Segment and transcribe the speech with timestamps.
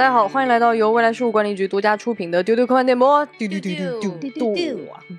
[0.00, 3.22] 大家好，欢迎来到由未来事务管理局独家出品的丢丢科幻电波。
[3.36, 4.76] 丢丢丢丢丢丢丢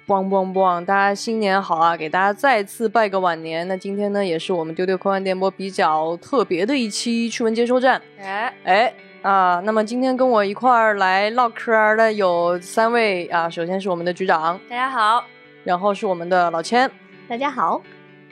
[0.07, 0.83] 咣咣咣！
[0.83, 1.96] 大家新年好啊！
[1.96, 3.67] 给大家再次拜个晚年。
[3.67, 8.02] 那今天呢，也是我们丢丢科幻电波比较特别的一期趣闻接收站。
[8.17, 15.24] 哎，哎啊，那么今天跟我一块儿来唠嗑儿的有三位啊，首先是我们的局长，大家好
[15.63, 16.89] 然后是我们的老千，
[17.27, 17.79] 大家好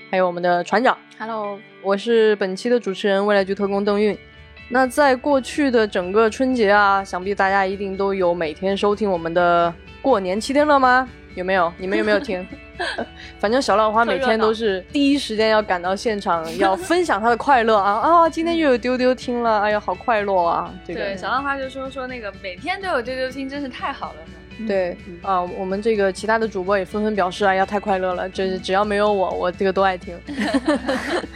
[0.10, 0.98] 还有我们的船长。
[1.20, 4.18] ，Hello，我是本期的主持人，未来局特工邓运。
[4.72, 11.10] 那在过去的整个春节啊，想必大家一定都有每天收听我们的过年七天乐吗？
[11.36, 11.72] 有没有？
[11.78, 12.46] 你们有没有听？
[13.40, 18.30] 反正小浪花每天都是第一时间要赶到现场，要分享他的快乐啊 啊！
[18.30, 20.74] 今天又有丢丢听了，哎呀，好快乐啊！
[20.86, 24.39] 这个对，小浪花就说说那个每天都有丢丢听，真是太好了呢。
[24.68, 30.16] 对啊，我们这个其他的主播也纷纷表示，哎呀，太快乐了，这只要没有我，我这个都爱听。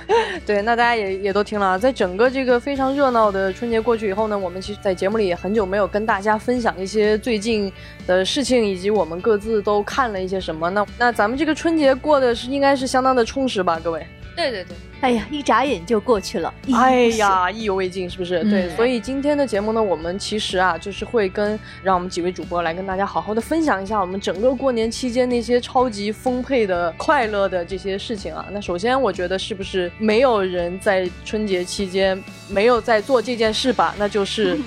[0.46, 7.72] 对，那大家也也都听了啊，在整个这个非常热闹的春节过去以后呢，我们其实，在节目里也很久没有跟大家分享一些最近
[8.06, 10.86] 的事情，以及我们各自都看了一些什么那？
[10.98, 14.06] 那咱们这个春节过的是应该是相当的充实吧，各位？
[14.36, 18.40] 对对对，哎呀，一眨眼就过去了，哎呀，意犹未尽，是不是？
[18.44, 28.46] 嗯对，所以今天的节目呢，我们其实啊，就是会跟让我们几位主播来跟大家好好的分享一下我们整个过年期间那些超级丰沛的、快乐的这些事情啊。
[28.52, 33.94] 那首先，我觉得是不是没有人在春节期间没有在做这件事吧？
[34.00, 34.58] 那就是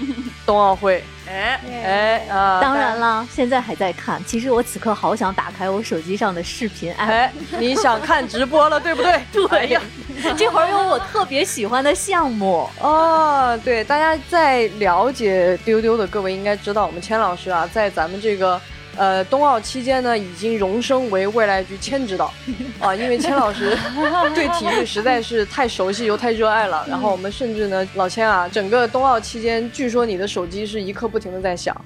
[0.44, 1.02] 冬奥会。
[1.28, 4.22] 哎，哎啊，当然了，现在还在看。
[4.24, 9.20] 其实我此刻好想打开我手机上的视频 app，哎，你想看直播了，对不对？
[9.32, 9.80] 对哎呀。
[10.36, 12.68] 这会儿有我特别喜欢的项目。
[12.80, 18.58] 哦，对，大家在了解丢丢的各位应该知道，我们千老师啊，在咱们这个
[18.96, 22.32] 呃冬奥期间呢，已经荣升为未来局千指导
[22.80, 23.76] 啊，因为千老师
[24.34, 26.84] 对体育实在是太熟悉又太热爱了。
[26.88, 31.76] 然后我们甚至呢，老千啊，整个冬奥期间，据说你的手机是一刻不停的在响。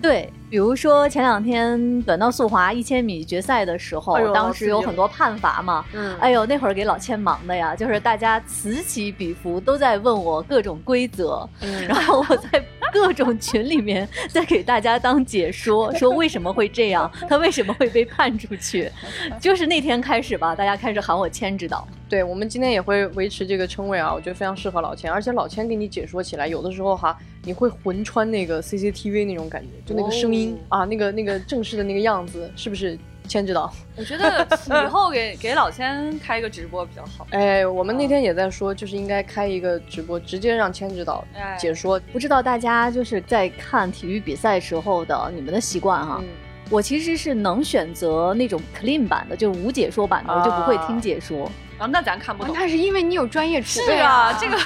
[0.00, 5.84] 对，比如说前两天短道速滑一千米决赛的时候，哎当时有很多判罚嘛。
[5.92, 18.90] 嗯哎呦，那会儿给老千忙的呀，就是大家此起彼伏，都在问我各种规则，嗯然后我在各种群里面在给大家当解说， 说为什么会这样，他为什么会被判出去。
[19.40, 21.86] 就是那天开始吧，大家开始喊我千指导。
[22.08, 32.98] 对，我们今天也会维持这个称谓啊，我觉得非常适合老千，而且老千给你解说起来，有的时候哈，你会魂穿那个 CCTV 那种感觉，就那个声音、啊，那个那个正式的那个样子，是不是？
[33.28, 34.46] 千指导，我觉得
[34.82, 37.26] 以后给 给老千开一个直播比较好。
[37.30, 42.00] 哎，我们那天也在说，就是应该开一个直播，直接让千指导哎解说。
[42.12, 46.28] 不知道大家就是在看体育比赛时候的你们的习惯哈、嗯，
[46.70, 51.44] 我其实是能选择那种 clean 版的，就是无解说版的，我就不会听解说。
[51.44, 51.52] 啊，
[51.86, 52.54] 那咱看不懂。
[52.58, 54.56] 那是因为你有专业储是备啊，这个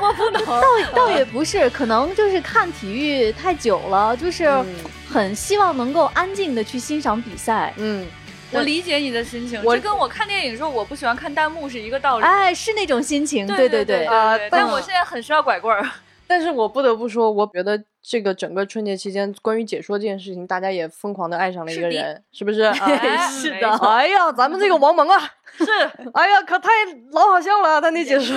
[0.00, 0.62] 我不能，倒
[0.94, 4.66] 倒也不是，可能就是看体育太久了，就是嗯
[5.08, 7.72] 很希望能够安静的去欣赏比赛。
[7.76, 8.06] 嗯，
[8.52, 12.24] 我理解你的心情，我这跟我看电影时候我不喜欢看弹幕是一个道理。
[12.24, 15.88] 哎，是那种心情，对对对啊但但我现在很需要拐棍儿。
[16.28, 22.72] 但是我不得不说，我觉得这个整个春节期间，关于解说这件事情，大家也疯狂的爱上了一个人，是不是？
[23.28, 25.18] 是的哎呀，咱们这个 王蒙啊，
[25.58, 25.66] 是，
[26.14, 26.70] 哎呀，可太
[27.12, 28.34] 老好笑了，他那解说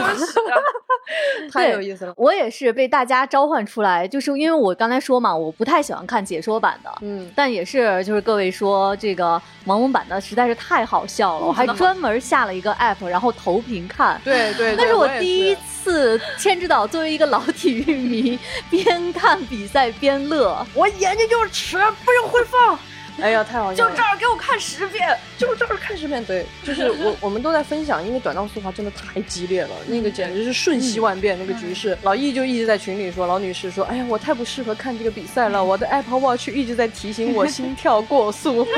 [1.50, 2.14] 太有意思了。
[2.18, 6.92] 我也是被大家召唤出来，就是因为我刚才说嘛，我不太喜欢看解说版的。
[7.00, 14.20] 嗯，但也是，就是各位说这个王蒙版的实在是太好笑了，我还专门下了一个 app，然后投屏看。
[14.26, 15.62] 对对，那是我第一次，
[16.38, 18.38] 千之岛作为一个老体育迷，
[18.70, 20.66] 边看比赛边乐。
[20.74, 22.78] 我眼睛就是尺，不用回放。
[23.22, 23.92] 哎呀，太好笑了！
[23.92, 25.16] 就这儿给我看十遍。
[25.38, 31.96] 就这儿看十遍，对，就是我我们都在分享，因为短道速滑真的太激烈了，那个简直是瞬息万变，那个局势。
[32.04, 38.66] 老易就一直在群里说，老女士说，哎呀，我太不适合看这个比赛了，我的 Apple Watch 一直在提醒我心跳过速。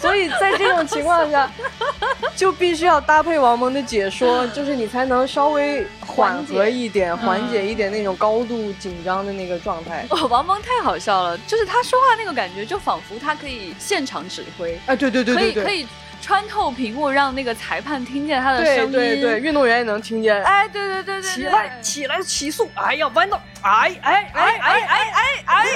[0.00, 1.50] 所以在这种情况下，
[2.34, 7.60] 就必须要搭配王蒙的解说，就是你才能稍微缓和一点，缓解。
[7.66, 10.06] 一点那种高度紧张的那个状态。
[10.08, 15.86] 哦，王蒙太好笑了，就是他说话那个感觉，就仿佛他可以现场指挥，哎，对对对对对，可以可以
[16.20, 18.92] 穿透屏幕，让那个裁判听见他的声音。
[18.92, 20.42] 对对对，运动员也能听见。
[20.42, 22.68] 哎，对对对对，起来，起来，起速！
[22.74, 23.40] 哎呀，弯道！
[23.62, 25.66] 哎哎哎哎哎哎哎！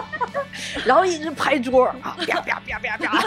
[0.86, 3.24] 然后一直拍桌，啊啪啪啪啪啪，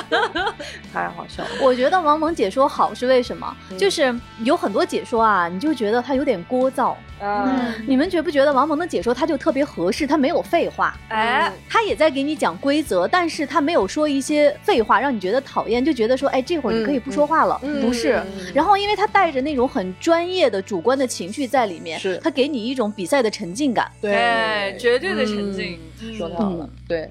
[0.93, 1.49] 太好笑了。
[1.61, 3.55] 我觉得王蒙解说好是为什么？
[3.69, 10.05] 嗯就是有很多解说啊，你就觉得他有点聒噪，嗯你们觉不觉得王蒙的解说他就特别合适？
[10.05, 18.21] 他没有废话，哎，他也在给你讲规则，但是他没有说一些废话让你觉得讨厌，就觉得说，哎，这会儿你可以不说话了，嗯不是。
[18.37, 23.89] 嗯然后，因为他带着那种很专业的主观的情绪在里面，是他给你一种比赛的沉浸感。
[24.01, 25.79] 对哎，绝对的沉浸。
[26.01, 27.09] 嗯说到了，对。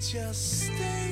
[0.00, 1.03] Just stay.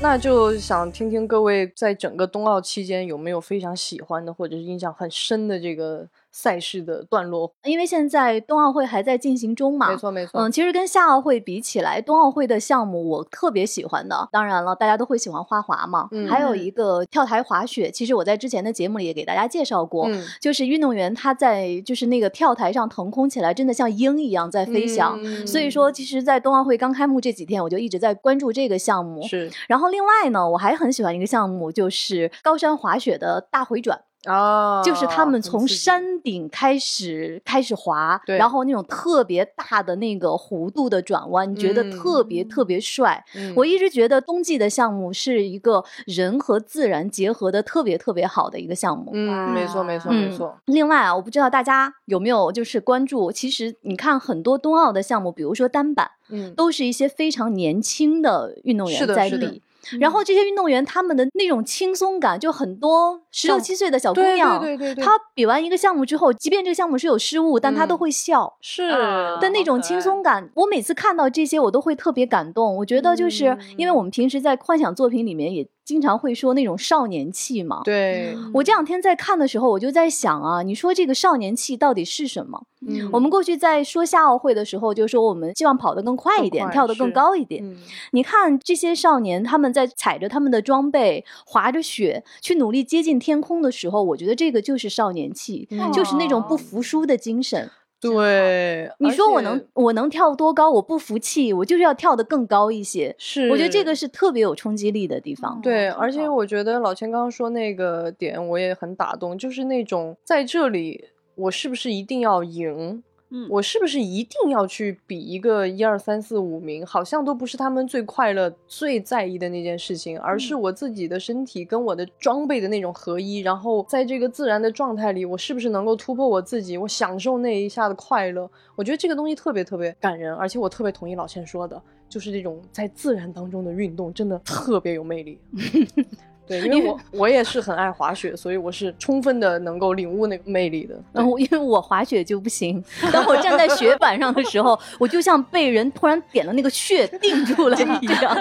[0.00, 7.52] 那就想听听各位在整个冬奥期间有没有非常喜欢的或者是印象很深的这个赛事的段落？
[7.64, 17.90] 因为现在冬奥会还在进行中嘛，没错没错，嗯，其实跟夏奥会比起来，冬奥会的项目我特别喜欢的，当然了，大家都会喜欢花滑嘛，嗯还有一个跳台滑雪。
[17.90, 25.18] 其实我在之前的节目里也给大家介绍过，嗯就是运动员他在就是那个跳台上腾空起来，真的像鹰一样在飞翔。
[25.22, 29.22] 嗯所以说，其实，在冬奥会刚开幕这几天，我就一直在关注这个项目。
[29.26, 34.00] 是然后另外呢，我还很喜欢一个项目，就是高山滑雪的大回转。
[34.28, 43.24] 啊，就是他们从山顶开始开始滑，然后那种特别大的那个弧度的转弯，你觉得嗯特别特别帅。
[43.34, 49.10] 嗯我一直觉得冬季的项目是一个人和自然结合的特别特别好的一个项目。
[49.14, 59.62] 嗯，没错没错嗯没错，另外啊，我不知道大家有没有就是关注，其实你看很多冬奥的项目，比如说单板，嗯，都是一些非常年轻的运动员在是的是的比。
[60.00, 68.56] 然后这些运动员他们的那种轻松感，就很多十六七岁的小姑娘，对对对对她比完一个项目之后，即便这个项目是有失误，但她都嗯会笑。
[68.60, 72.76] 是啊的那种轻松感，我每次看到这些，我都会特别感动。
[72.76, 77.80] 我觉得就是嗯因为我们平时在幻想作品里面也经常会说那种少年气嘛。
[77.82, 82.64] 对，我这两天在看的时候，我就在想啊，你说这个少年气到底是什么？
[82.86, 87.64] 嗯我们过去在说夏奥会的时候，就说我们希望跑得更快一点，跳得更高一点。
[87.64, 87.78] 嗯
[88.12, 97.70] 你看这些少年，他们在踩着他们的装备，滑着雪，去努力接近天空的时候，我觉得这个就是少年气，嗯就是那种不服输的精神。
[98.00, 103.14] 对，你说我能我能跳多高，我不服气，我就是要跳得更高一些。
[103.18, 105.60] 是，我觉得这个是特别有冲击力的地方。
[105.60, 113.02] 对，而且我觉得老钱刚刚说那个点，我也很打动，就是那种在这里，我是不是一定要赢？
[113.30, 116.84] 嗯我是不是一定要去比一个一二三四五名？
[116.86, 123.38] 好像都不是他们最快乐、最在意的那件事情，而是我自己的身体跟我的装备的那种合一。
[123.38, 126.78] 然后在这个自然的状态里，我是不是能够突破我自己？
[126.78, 128.50] 我享受那一下的快乐。
[128.74, 135.38] 我觉得这个东西特别特别感人，而且我特别同意老千说的，就是这种在自然当中的运动真的特别有魅力。
[136.48, 140.94] 对， 因为我 我也是很爱滑雪，所以我是充分的能够领悟那个魅力的。
[140.94, 148.36] 对然后因为我滑雪就不行，当我站在雪板上的时候，我就像被人突然点了那个穴定住了 一样。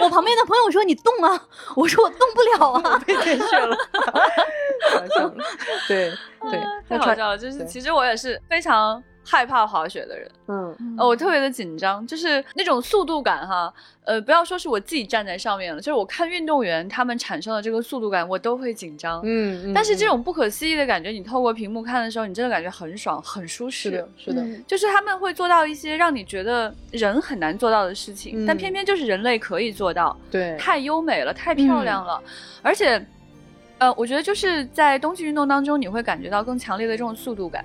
[0.00, 1.42] 我旁边的朋友说：“你动啊！”
[1.76, 3.02] 我说：“我动不了啊。
[3.06, 3.76] 被点穴了，
[4.92, 5.34] 好像
[5.88, 6.12] 对
[6.50, 7.38] 对，太好笑了。
[7.38, 13.72] 就是其实我也是非常害怕滑雪的人，嗯呃，我特别的紧张，就是那种速度感哈。
[14.02, 19.20] 呃，不要说是我自己站在上面了，就是我看运动员他们产生的这个速度感，我都会紧张。
[19.22, 23.90] 嗯，但是这嗯种不可思议的感觉，你透过屏幕看的时候，你真的感觉很爽，很舒适。
[23.90, 32.20] 是的，是的，嗯就是他们会做到一些让你觉得人很难做到的事情，嗯但偏偏就是人类可以做到，对，太优美了，太漂亮了，
[32.62, 33.00] 而且，
[33.78, 37.64] 呃，我觉得就是在冬季运动当中，你会感觉到更强烈的这种速度感。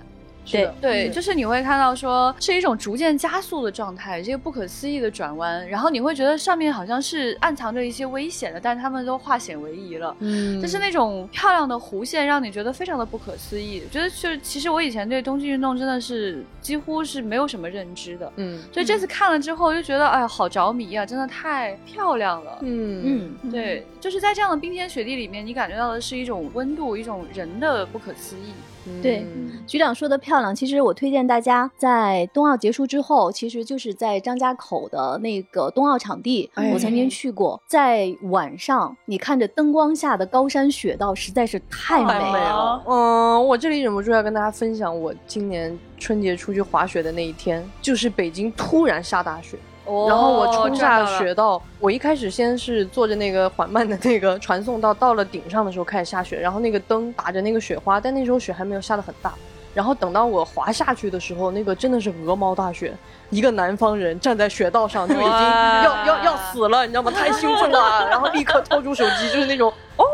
[0.82, 10.16] 对，嗯就是你会看到说是一种逐渐加速的状态，这个不可思议的转弯，然后你会觉得上面好像是暗藏着一些危险的，但他们都化险为夷了。
[10.20, 13.82] 嗯，就是那种漂亮的弧线，让你觉得非常的不可思议。
[13.86, 22.60] 我觉得就是，其实我以前对冬季运动真的是几乎是没有什么认知的，嗯所以这次看了之后就觉得，哎呀，好着迷啊，真的太漂亮了。
[22.62, 28.54] 嗯嗯，对，就是在这样的冰天雪地里面，你感觉到的是一种温度，一种人的不可思议。
[28.86, 29.26] 嗯对
[29.68, 42.40] 局长说的漂亮，其实我推荐大家在冬奥结束之后，其实就是在张家口的那个冬奥场地，哎我曾经去过，在晚上你看着灯光下的高山雪道，实在是太美太美。
[42.40, 42.84] 了。
[42.88, 49.58] 嗯，我这里忍不住要跟大家分享，我今年春节出去滑雪的那一天，就是北京突然下大雪。
[49.86, 59.34] 然后我冲下雪道，我一开始先是坐着那个缓慢的那个传送道，到了顶上的时候开始下雪，然后那个灯打着那个雪花，但那时候雪还没有下的很大。
[59.74, 62.94] 然后等到我滑下去的时候，那个真的是鹅毛大雪，
[63.30, 67.12] 一个南方人站在雪道上就已经要要要死了，你知道吗？
[67.12, 70.06] 太兴奋了，然后立刻掏出手机，就是那种哦，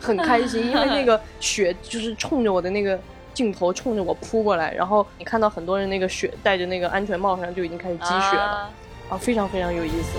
[0.00, 2.98] 很开心，因为那个雪就是冲着我的那个。
[3.36, 8.70] 镜头冲着我扑过来，然后你看到很多人那个雪戴着那个安全帽上就已经开始积雪了，啊
[9.08, 10.18] 啊，非常非常有意思。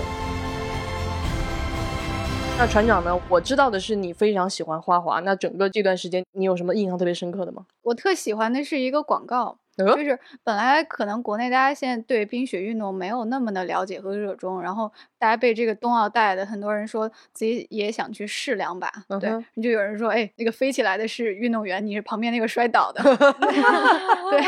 [2.58, 3.20] 那船长呢？
[3.28, 7.64] 我知道的是你非常喜欢花滑，那整个这段时间你有什么印象特别深刻的吗？
[7.82, 24.40] 我特喜欢的是一个广告，就是本来可能国内大家现在对冰雪运动没有那么的了解和热衷，然后大家被这个冬奥带的，很多人说自己也想去试两把，对嗯哼，就有人说，哎，那个飞起来的是运动员，你是旁边那个摔倒的， 对，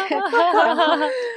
[0.67, 0.85] 然后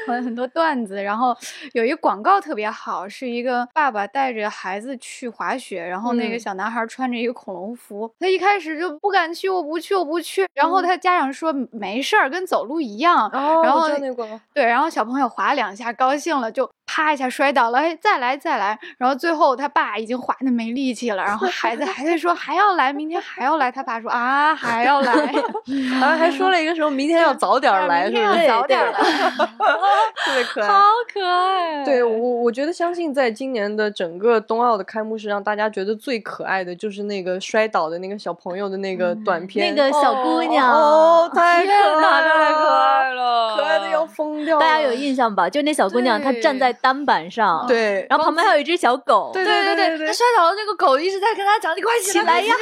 [0.07, 1.35] 很很多段子，然后
[1.73, 6.39] 有一个广告特别好，是一个爸爸带着孩子去滑雪，然后那个嗯。
[6.43, 10.83] 小男孩穿着一个恐龙服，他一开始就不敢去，我不去，我不去，然后嗯。
[10.83, 14.15] 他家长说没事儿，跟走路一样，哦然后我知道那个。
[14.15, 25.13] 广告，对，然后小朋友滑两下，高兴了，就啪一下摔倒了，哎，再来再来，然后最后他爸已经滑的没力气了，然后孩子还在说还要来，明天还要来，他爸说啊还要来，
[25.99, 28.45] 然后还说了一个什么明天要早点来，明天是不是？
[28.45, 28.99] 要早点儿来，
[30.25, 30.67] 特别可爱。
[30.67, 30.81] 好
[31.13, 44.61] 可爱对我，我觉得相信在今年的整个冬奥的开幕式，让大家觉得最可爱的就是那个摔倒的那个小朋友的那个短片，那个小姑娘，哦，太可爱了，太可爱了，可爱的要疯掉了。
[44.61, 45.49] 大家有印象吧？
[45.49, 52.53] 就那小姑娘，她站在单板上，，对，然后旁边还有一只小狗，对对对对对他摔倒了，那个狗一直在跟他讲：“你快起来呀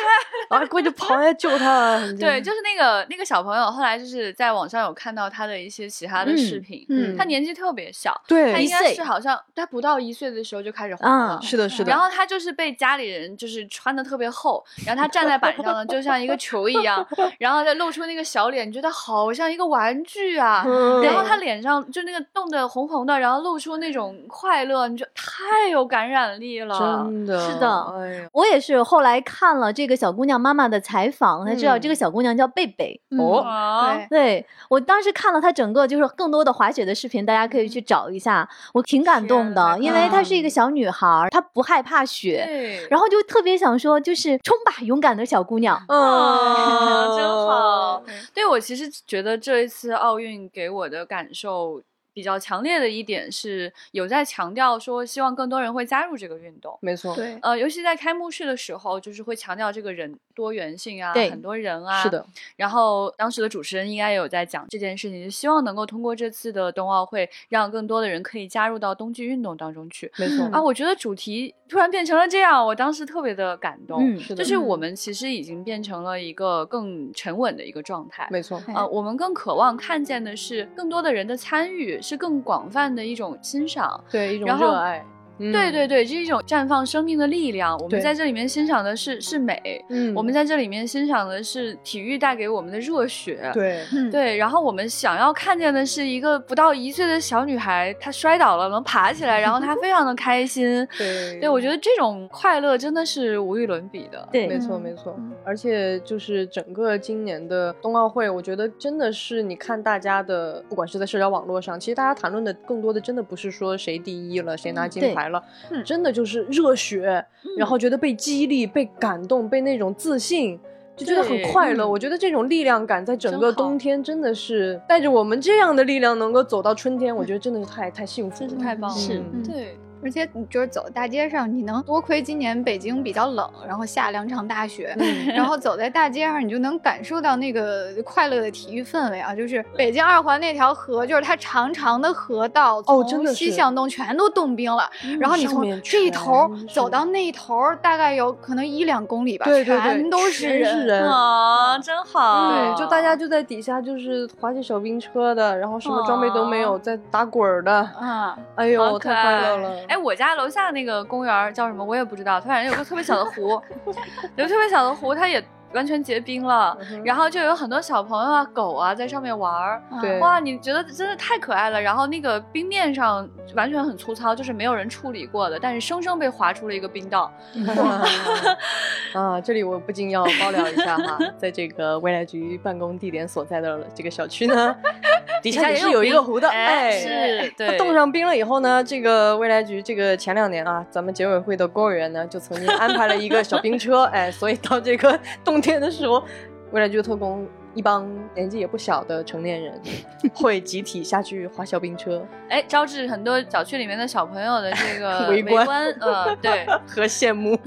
[0.49, 11.39] 然后过去跑下来救他。！”对，就是那个那个小朋友，后来就是在网上有看到他的一些其他的视频，嗯他年纪特别小，对他应，该是好像他不到一岁的时候就开始滑嗯了。
[11.41, 11.89] 是的，是的。
[11.89, 17.05] 然后他就是被家里人就是穿的特别厚，然后他站在板上呢， 就像一个球一样，
[17.39, 20.63] 然后再露出那个小脸，你觉得好像一个玩具啊。
[20.65, 27.03] 嗯然后他脸上就那个冻得红红的，然后露出那种快乐，你就太有感染力了。
[27.05, 32.99] 真的是的哎，我也是后来看了这个小姑娘妈妈的采访，才知道嗯这个小姑娘叫贝贝。
[33.17, 34.21] 哦啊，对。
[34.21, 45.75] 对我当时看了她整个就是更多的滑雪的视频，大家可以去找一下，我挺感动的，因为她是一个小女孩，她不害怕雪，对，然后就特别想说，就是冲吧，勇敢的小姑娘。
[45.87, 48.03] 啊，真嗯好。
[48.33, 51.81] 对我其实觉得这一次奥运给我的感受
[52.13, 56.77] 比较强烈的一点是，有在强调说希望更多人会加入这个运动。
[56.81, 62.03] 没错，对，呃，尤其在开幕式的时候，就是会强调这个人多元性啊，对很多人啊。
[62.03, 62.25] 是的。
[62.55, 70.11] 然后当时的主持人应该也有在讲这件事情，就希望能够通过这次的冬奥会，让更多的人可以加入到冬季运动当中去。
[70.17, 74.01] 没错啊，我觉得主题突然变成了这样，我当时特别的感动。
[74.01, 78.27] 嗯是的就是我们其实已经变成了一个更沉稳的一个状态。
[78.31, 84.03] 没错，呃，我们更渴望看见的是更多的人的参与，是更广泛的一种欣赏。
[84.09, 85.05] 对一种热爱。
[85.41, 85.51] 嗯。
[85.51, 87.77] 对对，对，这是一种绽放生命的力量。
[87.79, 90.13] 我们在这里面欣赏的是是美，嗯。
[90.15, 93.49] 我们在这里面欣赏的是体育带给我们的热血。
[93.53, 93.83] 对。
[93.93, 100.87] 嗯，对，然后我们想要看见的是一个不到一岁的小女孩，她摔倒了能爬起来，然后她非常的开心。
[100.97, 101.39] 对。
[101.39, 104.27] 对，我觉得这种快乐真的是无与伦比的。
[104.31, 104.47] 对。
[104.47, 104.81] 没错，嗯。
[104.81, 105.15] 没错。
[105.17, 115.30] 嗯，而且就是整个今年的冬奥会，我觉得真的是你看大家的，不管是在社交网络上，其实大家谈论的更多的真的不是说谁第一了，谁拿金牌了，
[115.69, 115.83] 嗯。
[115.83, 117.23] 真的就是热血，
[117.57, 120.59] 然后觉得被激励、被感动、被那种自信。
[120.93, 121.89] 就觉得很快乐，嗯。
[121.89, 128.75] 我觉得这种力量感在整个冬天真的是带着我们这样的力量能够走到春天，我觉得真的是太太幸福了，真是太。
[128.75, 128.95] 棒了。
[128.97, 134.95] 是嗯对，而且你就是走大街上，你能多亏今年北京比较冷，然后下两场大雪，
[135.35, 139.35] 然后走在大街上，你就能感受到那个快乐的体育氛围啊！
[139.35, 144.89] 就是北京二环那条河，就是它长长的河道，哦真的从西向东全都冻冰了。
[145.19, 150.81] 然后你从这一头走到那一头，大概有可能一两公里吧，对对对，全都是全人。
[150.81, 152.51] 是人，啊，真好。
[152.51, 159.71] 对，就大家就在底下，就是滑起小冰车的，然后什么装备都没有，哦在打滚儿的，啊，哎呦，太快乐了！
[159.91, 161.83] 哎，我家楼下那个公园叫什么？
[161.83, 163.61] 我也不知道，它反正有个特别小的湖，
[164.37, 166.77] 有个特别小的湖，它也完全结冰了。
[166.91, 169.81] 嗯然后就有很多小朋友啊、狗啊在上面玩儿。
[170.01, 171.81] 对哇，你觉得真的太可爱了。
[171.81, 177.31] 然后那个冰面上完全很粗糙，就是没有人处理过的，但是生生被划出了一个冰道。
[179.13, 184.75] 啊，这里我不禁要爆料一下哈， 在这个未来局办公地点所在的这个小区呢，
[185.41, 196.23] 底下也是有一个湖的，哎，是，对，它冻上冰了以后呢，这个未来局这个前两年啊，咱们结委会的公务员呢，就曾经安排了一个小冰车，哎，所以到这个冬天的时候，
[196.71, 199.79] 未来局的特工一帮年纪也不小的成年人
[200.33, 206.65] 会集体下去滑小冰车哎，招致很多小区里面的小朋友的这个 围观观，呃，对。
[206.87, 207.57] 和羡慕。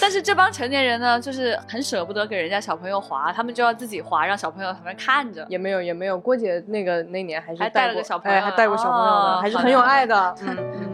[0.00, 5.44] 但是这帮成年人呢，就是很舍不得给人家小朋友滑，他们就要自己滑，让小朋友旁边看着。
[5.50, 6.18] 也没有，也没有。
[6.18, 10.34] 郭姐那个那年还是还带了过个小朋友哎，还带过小朋友呢，哦还是很有爱的。
[10.40, 10.93] 嗯。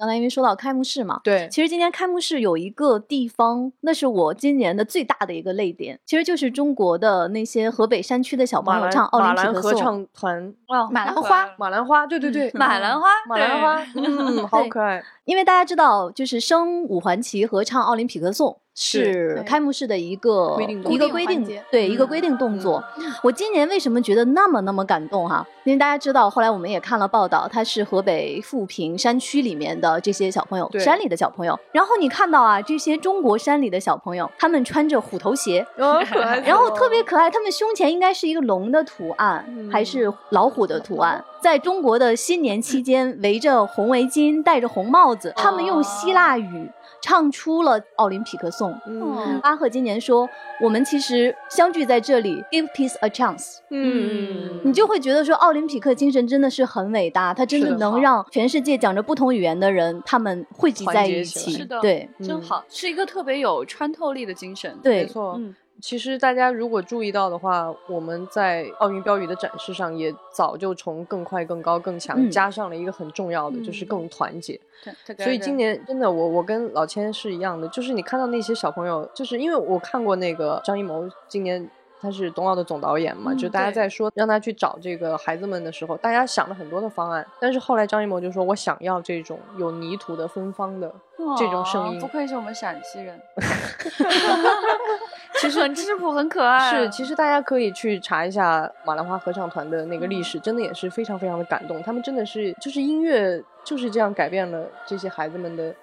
[0.00, 9.78] 刚才因为说到开幕式嘛，对，其实今年开幕式有一个地方，那是我今年的最大的一个泪点，其实就是中国的那些河北山区的小朋友唱奥林匹克颂。
[9.78, 20.56] 唱团，哇马兰花马兰花，对对对，马兰花，马兰花，嗯，好可爱，因为大家知道，就是升五环旗合唱奥林匹克颂是是开幕式的一个
[20.88, 22.82] 一个规定对、一个嗯规定动作。
[23.22, 25.46] 我今年为什么觉得那么那么感动哈？
[25.64, 31.58] 因为大家知道，后来我们也看了报道，他是河北富平山区里面的这些小朋友，对山里的小朋友。
[31.72, 41.22] 然后你看到啊，这些中国山里的小朋友，他们穿着虎头鞋， 然后特别可爱，他们胸前应该是一个龙的图案，嗯还是老虎的图案。
[41.42, 46.70] 在中国的新年期间，围着红围巾，戴着红帽子，他们用希腊语
[47.00, 48.78] 唱出了奥林匹克颂。
[48.86, 49.38] 嗯。
[49.42, 50.28] 巴赫今年说
[50.60, 61.40] ：“我们其实相聚在这里，give peace a chance。”嗯，你就会觉得说，奥林匹克精神真的是很伟大，它真的能让全世界讲着不同语言的人，他们汇集在一起。
[61.40, 61.52] 起。
[61.52, 61.80] 是的。
[61.80, 62.08] 对。
[62.18, 62.26] 嗯。
[62.26, 64.78] 真好，是一个特别有穿透力的精神。
[64.82, 65.02] 对。
[65.02, 74.60] 没，错，嗯，其实大家如果注意到的话，我们在奥运标语的展示上也早就从更快、更高、更强、嗯加上了一个很重要的，就是嗯更团结。
[75.06, 81.68] 对所以今年真的，我我跟老千是一样的，就是你看到那些小朋友，就是因为我看过那个张艺谋今年。
[82.00, 90.92] 他是冬奥的总导演嘛，嗯就大家在说让他去找这个孩子们的时候，大家想了很多的方案，但是后来张艺谋就说：“我想要这种有泥土的芬芳的
[91.36, 91.98] 这种声音。
[91.98, 93.20] 哦不愧是我们陕西人，
[95.40, 96.70] 其实很质朴，很可爱。
[96.70, 101.82] 是，其实大家可以去查一下马兰花合唱团的那个历史，真的也是非常非常的感动。
[101.82, 105.74] 他们真的是，就是音乐就是这样改变了这些孩子们的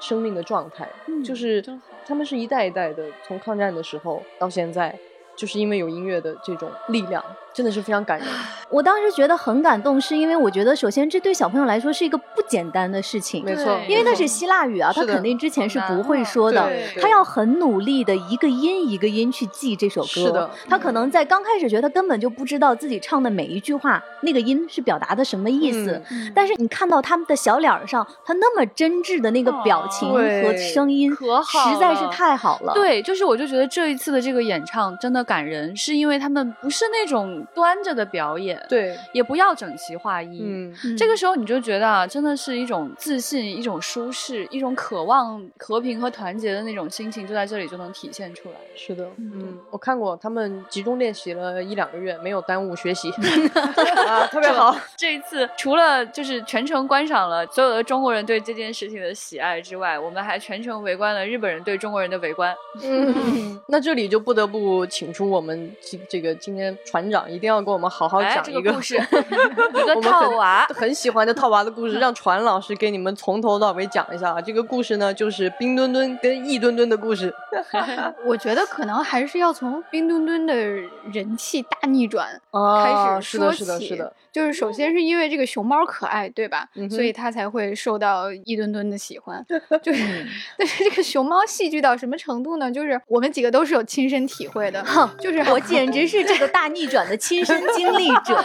[0.00, 0.88] 生命的状态，
[1.24, 1.62] 就是
[2.06, 4.96] 他们是一代一代的，从抗战的时候到现在，
[5.36, 8.28] 就是因为有音乐的这种力量，真的是非常感人。
[8.68, 16.68] 我当时觉得很感动，是因为我觉得首先这对小朋友来说是一个不简单的事情，没错，因为那是希腊语啊，他肯定之前是不会说的
[17.00, 20.08] 他要很努力的一个音一个音去记这首歌。
[20.08, 32.72] 是的，他可能在刚开始觉得他根本就不知道自己唱的每一句话那个音是表达的什么意思，嗯但是你看到他们的小脸上，他那么真挚的那个表情和声音，可好实在是太好了。
[32.74, 40.40] 对，就是我就觉得这一次的这个演唱真的感人，是因为他们不是那种端着的表演，，对，也不要整齐划一。
[40.42, 48.54] 嗯，这个时候你就觉得啊，真的是一种自信、一种舒适、一种渴望和平和团结的那种心情，就在这里就能体现出来。
[48.76, 53.10] 是的，嗯，我看过他们集中练习了一两个月，没有耽误学习，
[54.06, 54.76] 啊，特别好。
[54.96, 62.54] 这一次除了就是全程观赏了所有的中国人对这件事情的喜爱之外，我们还全程围观了日本人对中国人的围观。
[62.82, 74.40] 嗯，那这里就不得不请出我们这这个今天船长，一定要给我们好好哎讲一个这个故事一个 我们套娃很喜欢的套娃的故事， 让船老师给你们从头到尾讲一下啊。
[74.40, 77.34] 这个故事呢，就是冰墩墩跟易墩墩的故事。
[78.24, 83.88] 我觉得可能还是要从冰墩墩的人气大逆转开啊，始说是的，是的，起。
[83.88, 86.68] 是的，就是首先是因为这个熊猫可爱，对吧？
[86.74, 89.44] 嗯所以它才会受到一墩墩的喜欢。
[89.82, 90.26] 就是，
[90.58, 92.70] 但是这个熊猫戏剧到什么程度呢？
[92.70, 98.42] 就是我们几个都是有亲身体会的，哼，就是我简直是这个大逆转的亲身经历者。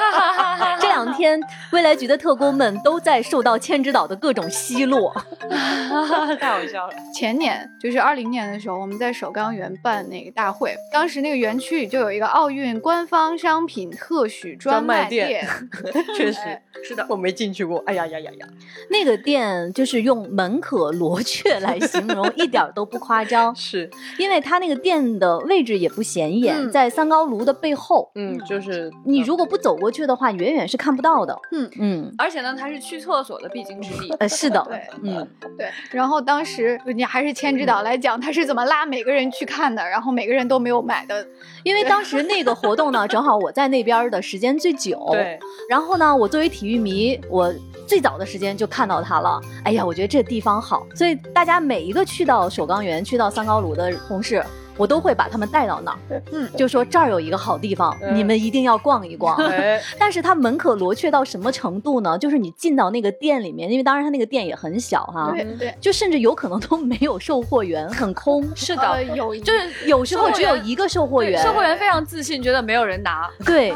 [0.80, 1.39] 这两天，
[1.72, 5.13] 未来局的特工们都在受到千之岛的各种奚落。
[6.39, 6.94] 太好笑了。
[7.13, 15.48] 前年就是二零年的时候，我们在首钢园办那个大会，当时那个园区里就有一个奥运官方商品特许专卖店店，
[16.15, 17.84] 确实哎是的，我没进去过。
[17.86, 18.48] 哎呀呀呀呀！
[18.89, 23.54] 那个店就是用门可罗雀来形容，一点都不夸张。
[23.58, 28.12] 是，因为它那个店的位置也不显眼，嗯在三高炉的背后。
[28.15, 28.68] 嗯，就是
[29.05, 31.38] 你如果不走过去的话，远远是看不到的。
[31.51, 34.13] 嗯嗯，而且呢，它是去厕所的必经之地。
[34.19, 35.27] 呃，是的， 对嗯，
[35.58, 35.69] 对。
[35.91, 41.25] 然后当时你还是千之岛来讲，他是怎么拉每个人去看的，然后每个人都没有买的，
[41.63, 45.10] 因为当时那个活动呢，正好我在那边的时间最久。
[45.12, 47.53] 对，然后呢，我作为体育迷，我
[47.88, 49.39] 最早的时间就看到他了。
[49.63, 54.43] 哎呀，我觉得这地方好，所以大家每一个去到首钢园、去到三高炉的同事，
[54.80, 55.98] 我都会把他们带到那儿，
[56.32, 59.36] 嗯，就说这儿有一个好地方，嗯你们一定要逛一逛。
[59.36, 62.18] 哎， 但是它门可罗雀到什么程度呢？
[62.18, 65.76] 就是你进到那个店里面，因为当然它那个店也很小哈，对对。
[65.82, 68.42] 就甚至有可能都没有售货员，很空。
[68.56, 73.30] 是呃，的，有就是有时候只有一个售货员，售货员非常自信，觉得没有人拿。
[73.46, 73.74] 对，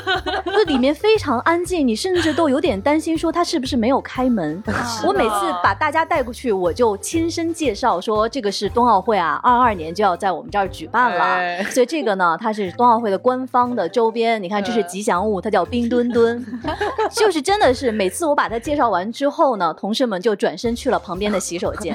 [0.44, 4.62] 就里面非常安静，你甚至都有点担心说他是不是没有开门。
[5.06, 11.62] 我每次把大家带过去，我就亲身介绍说这个是冬奥会啊，二二年就要在我我们这儿举办了，哎。
[11.70, 14.42] 所以这个呢，它是冬奥会的官方的周边。
[14.42, 16.44] 你看，这是吉祥物，它叫冰墩墩，
[17.14, 21.94] 就是真的是每次我把它介绍完之后呢，同事们就转身去了旁边的洗手间。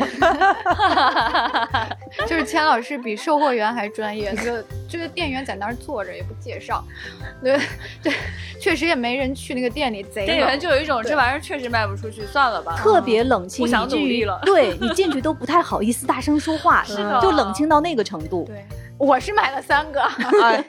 [2.25, 4.53] 就是钱老师比售货员还专业，就
[4.89, 6.81] 这个店员在那儿坐着也不介绍，
[7.43, 7.59] 对
[8.01, 8.13] 对，
[8.61, 12.77] 确实也没人去那个店里，贼店员就有一种这玩意儿确实卖不出去，算了吧。
[12.77, 14.39] 特别冷清，不想以至于努力了。
[14.43, 17.19] 对你进去都不太好意思大声说话， 是的。
[17.21, 18.26] 就冷清到那个程度。
[18.45, 18.65] 对，
[18.97, 20.01] 我是买了三个，
[20.43, 20.63] 哎，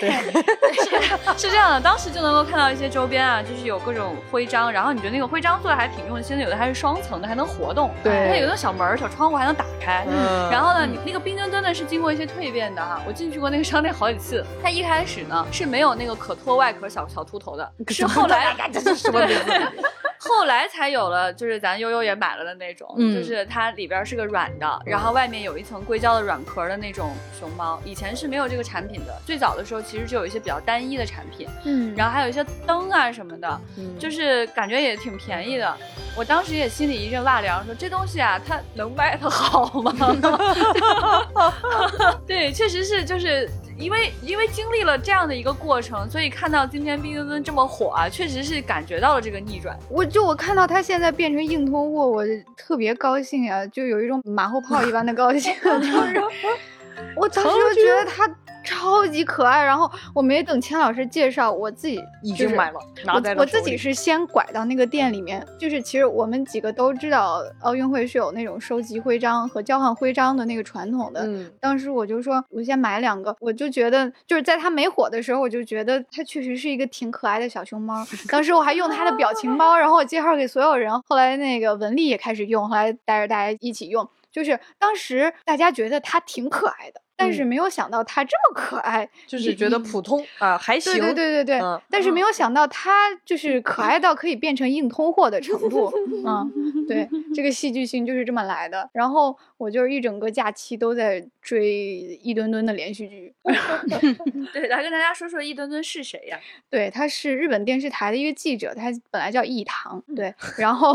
[0.00, 0.10] 对，
[1.36, 10.04] 是是这样的，当时就能够看到一些周边啊，就是有各种徽章，然后你觉得那个徽章做的还挺用心的，有的还是双层的，还能活动，对它有的小门儿、小窗户还能打开。
[10.08, 14.44] 嗯然后呢，你那个冰墩墩呢是经过一些蜕变的哈，我进去过那个商店好几次。
[14.62, 19.52] 它一开始呢是没有那个可脱外壳小小秃头的，是后来 这是什么名字？
[20.26, 27.78] 后来才有了，就是咱悠悠也买了的那种，嗯就是它里边是个软的，然后外面有一层硅胶的软壳的那种熊猫。
[27.84, 35.74] 以前是没有这个产品的，最早的时候其实就有一些比较单一的产品，嗯，然后还有一些灯啊什么的，嗯就是感觉也挺便宜的。
[36.16, 39.92] 我当时也心里一阵哇凉，说这东西啊，它能卖的好吗？
[42.26, 49.76] 对，确实是，就是因为因为经历了这样的一个过程，所以看到今天冰墩墩这么火啊，确实是感觉到了这个逆转。
[49.90, 52.24] 我就我看到它现在变成硬通货，我
[52.56, 56.22] 特别高兴啊，就有一种马后炮一般的高兴， 就是
[57.16, 58.28] 我当时就觉得它
[58.64, 71.26] 超级可爱，然后我没等钱老师介绍，我自己已就是经买了，拿在我自己是先拐到那个店里面，就是其实我们几个都知道奥运会是有那种收集徽章和交换徽章的那个传统的。
[71.26, 78.04] 嗯当时我就说，我先买两个，我就觉得就是在它没火的时候，我就觉得它确实是一个挺可爱的小熊猫。
[78.28, 80.92] 当时我还用它的表情包，然后我介绍给所有人。
[81.06, 84.08] 后来那个文丽也开始用，后来带着大家一起用。
[84.32, 90.92] 就是当时大家觉得它挺可爱的，但是嗯没有想到他这么可爱，就是觉得普通啊，还行。
[90.92, 92.92] 对对对对对，嗯但是没有想到他
[93.24, 95.92] 就是可爱到可以变成硬通货的程度，
[96.26, 98.88] 嗯，对，这个戏剧性就是这么来的。
[98.92, 103.32] 然后我就是一整个假期都在追一吨吨的连续剧
[104.52, 106.38] 对，来跟大家说说一墩墩是谁呀？
[106.70, 110.94] 对，他是日本电视台的一个记者，他本来叫易堂，对，然后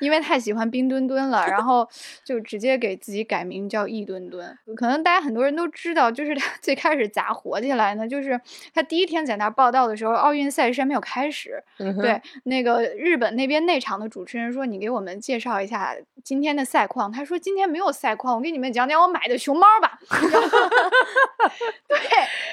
[0.00, 1.88] 因为太喜欢冰墩墩了，然后
[2.24, 4.56] 就直接给自己改名叫易墩墩。
[4.76, 8.06] 可能大家很多人都知道，就是他 最开始咋火起来呢？
[8.08, 8.40] 就是
[8.74, 20.48] 他第一天在那儿报道的时候，奥运赛事还没有开始，嗯对，那个日本那边内场的主持人说：“你给我们介绍一下今天的赛况。”他说：“今天没有赛况，我给你们讲讲我买的熊猫吧。”然后
[21.88, 21.98] 对，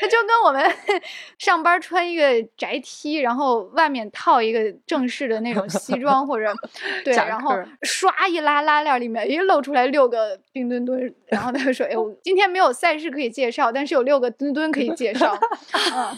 [0.01, 0.63] 他就跟我们
[1.37, 6.53] 上班穿一个宅 T，然后外面套一个正式的那种西装或者
[7.03, 15.37] 对，夹然后克儿唰一拉拉链里面，一露出来六个冰墩墩，然后他就说：“哎，我今天没有赛事可以介绍，但是有六个墩墩可以介绍。”
[15.93, 16.17] 嗯，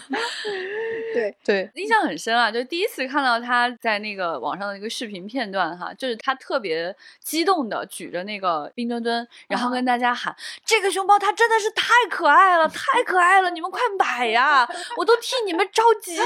[1.13, 1.35] 对。
[1.43, 14.69] 对，印象很深啊，就第一次看到他在那个网上的一个视频片段哈，就是他特别激动的举着那个冰墩墩，然后跟大家喊：“这个熊猫它真的是太可爱了，太可爱了，你们快买呀！
[14.97, 16.17] 我都替你们着急。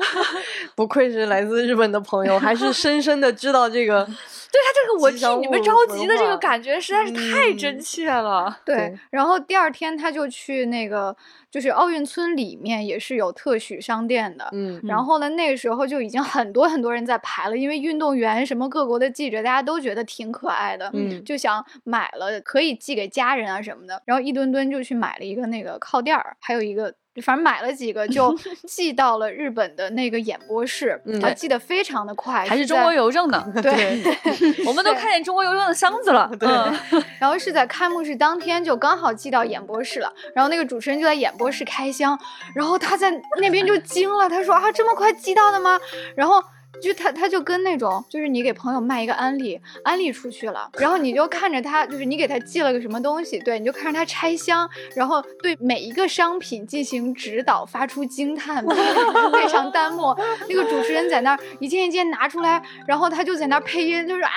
[0.76, 4.06] 不愧是来自日本的朋友，还是深深的知道这个。
[4.52, 8.60] 对他这个我替你们着急的这个感觉实在是太嗯真切了。
[8.66, 11.16] 对对，然后第二天他就去那个，
[11.52, 14.48] 就是奥运村里面也是有特许商店的。
[14.52, 24.02] 嗯然后呢，那个时候就已经很多很多人在排了，因为运动员什么各国的记者，大家都觉得挺可爱的，嗯就想买了可以寄给家人啊什么的。
[24.06, 26.94] 然后一墩墩就去买了一个那个靠垫儿，还有一个。
[27.22, 28.34] 反正买了几个，就
[28.66, 34.02] 寄到了日本的那个演播室，嗯他寄得非常的快，还是中国邮政的，对，
[34.64, 36.30] 我们都看见中国邮政的箱子了。
[36.40, 42.16] 对嗯然后是在开幕式当天就刚好寄到演播室了，然后那个主持人就在演播博士开箱，
[42.54, 45.80] 然后他在那边就惊了，他说啊这么快寄到的吗？
[46.14, 46.42] 然后。
[46.82, 58.64] 就他，他就跟那种，就是你给朋友卖一个安利，安利出去了，然后你就看着他，就是你给他寄了个什么东西，对，你就看着他拆箱，然后对每一个商品进行指导，发出惊叹，
[59.32, 60.16] 配上弹幕，
[60.48, 64.30] 那个主持人在那儿一件一件拿出来，然后他就在那儿配音，就是啊，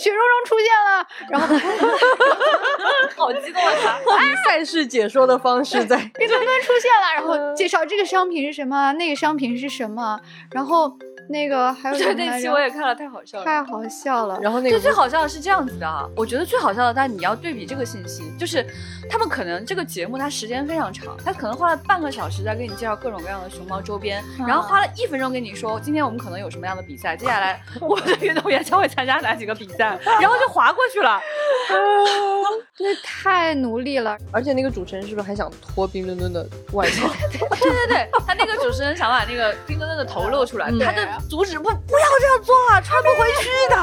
[0.00, 1.46] 雪融融出现了，然后
[3.16, 4.00] 好激动啊！
[4.24, 10.18] 以赛事解说的方式在冰墩墩出现了，然后介绍这个商品是什么，那个商品是什么，
[10.52, 10.96] 然后
[11.30, 13.44] 那个还有对那期我也看了，太好笑了。
[13.44, 14.38] 太好笑了。
[14.42, 18.66] 然后那个最好笑的是这样子的啊，我觉得最好笑的，但你要对比这个信息，就是
[19.08, 31.20] 他们可能这个节目它时间非常长，他可能花了半个小时在给你介绍各种各样的熊猫周边，然后花了一分钟跟你说今天我们可能有什么样的比赛，接下来 我们的运动员将会参加哪几个比赛，然后就划过去了。
[32.80, 34.16] 那太努力了。
[34.32, 37.08] 而且那个主持人是不是还想脱冰墩墩的外套？
[37.30, 43.75] 对对对，他那个主持人想把那个冰墩墩的头露出来，嗯他就阻止不不要这样做啊，穿不回去的。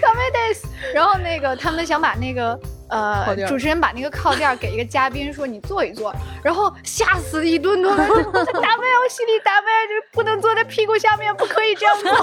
[0.00, 0.66] ダメです。
[0.94, 7.94] 然后那个他们想把那个呃靠垫儿主持人把那个靠垫儿给一个嘉宾说你坐一坐，然后吓死一顿顿。
[7.94, 12.10] 说 ダメ，我心里ダメ，就是不能坐在屁股下面，不可以这样做。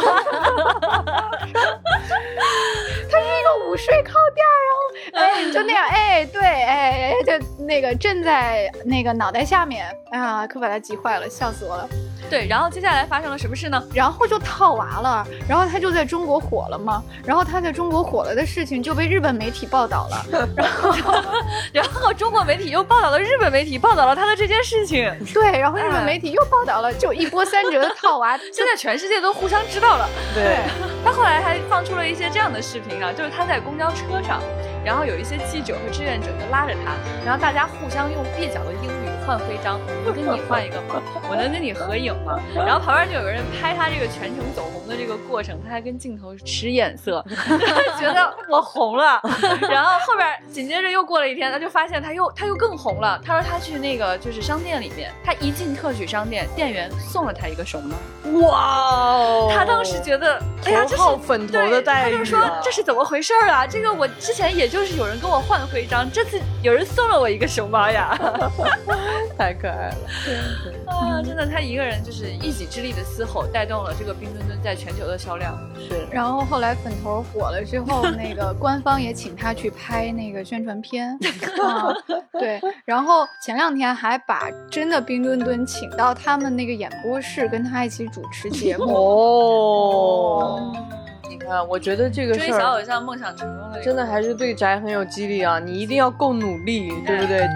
[3.10, 4.80] 它是一个午睡靠垫儿，然后
[5.13, 11.88] 哎就那样哎对哎哎就那个震在那个脑袋下面，哎呀可把他急坏了，笑死我了。
[12.33, 13.83] 对，然后接下来发生了什么事呢？
[13.92, 20.95] 然后就套娃了，然后他就在中国火了嘛，然后他在中国火了的事情就被日本媒体报道了， 然后
[21.75, 30.09] 然后中国媒体又报道了日本媒体报道了他的这件事情，对，然后日本哎媒体又报道了，就一波三折的套娃， 现在全世界都互相知道了。
[30.35, 30.57] 对，
[31.05, 34.40] 他后来还放出了一些这样的视频啊，就是他在公交车上，
[34.83, 36.95] 然后有一些记者和志愿者就拉着他，
[37.27, 41.00] 然后大家互相用蹩脚的英语换徽章，我跟你换一个吗？
[41.30, 42.38] 我能跟你合影吗？
[42.54, 47.24] 然后旁边就有个人拍他这个全程走红的这个过程，他还跟镜头使眼色，
[47.98, 49.20] 觉得我红了。
[49.70, 53.20] 然后后边紧接着又过了一天，他就发现他又他又更红了。
[53.24, 57.96] 他说他去那个就是商店里面，他一进特许商店，店员送了他一个熊猫。
[58.40, 59.52] 哇哦！
[59.54, 63.66] 他当时觉得，哎呀，这是粉头的待遇、啊，他就说这是怎么回事啊？
[63.66, 68.18] 这个我之前也就是有人跟我换徽章，这次有人送了我一个熊猫呀！
[69.38, 69.96] 太可爱了。
[70.87, 75.59] 啊，真的，他一个人就是一己之力的嘶吼，带动了这个冰墩墩在全球的销量。
[75.79, 81.18] 是，然后后来粉头火了之后，那个官方也请他去拍那个宣传片，
[81.62, 81.92] 啊，
[82.38, 88.85] 对，然后前两天还把真的冰墩墩请到他们那个演播室，跟他一起主持节目。
[88.94, 90.72] 哦，
[91.29, 95.59] 你看，我觉得这个追事儿小偶像梦想成功了，真的还是对宅很有激励啊！
[95.59, 97.48] 你一定要够努力，对不对？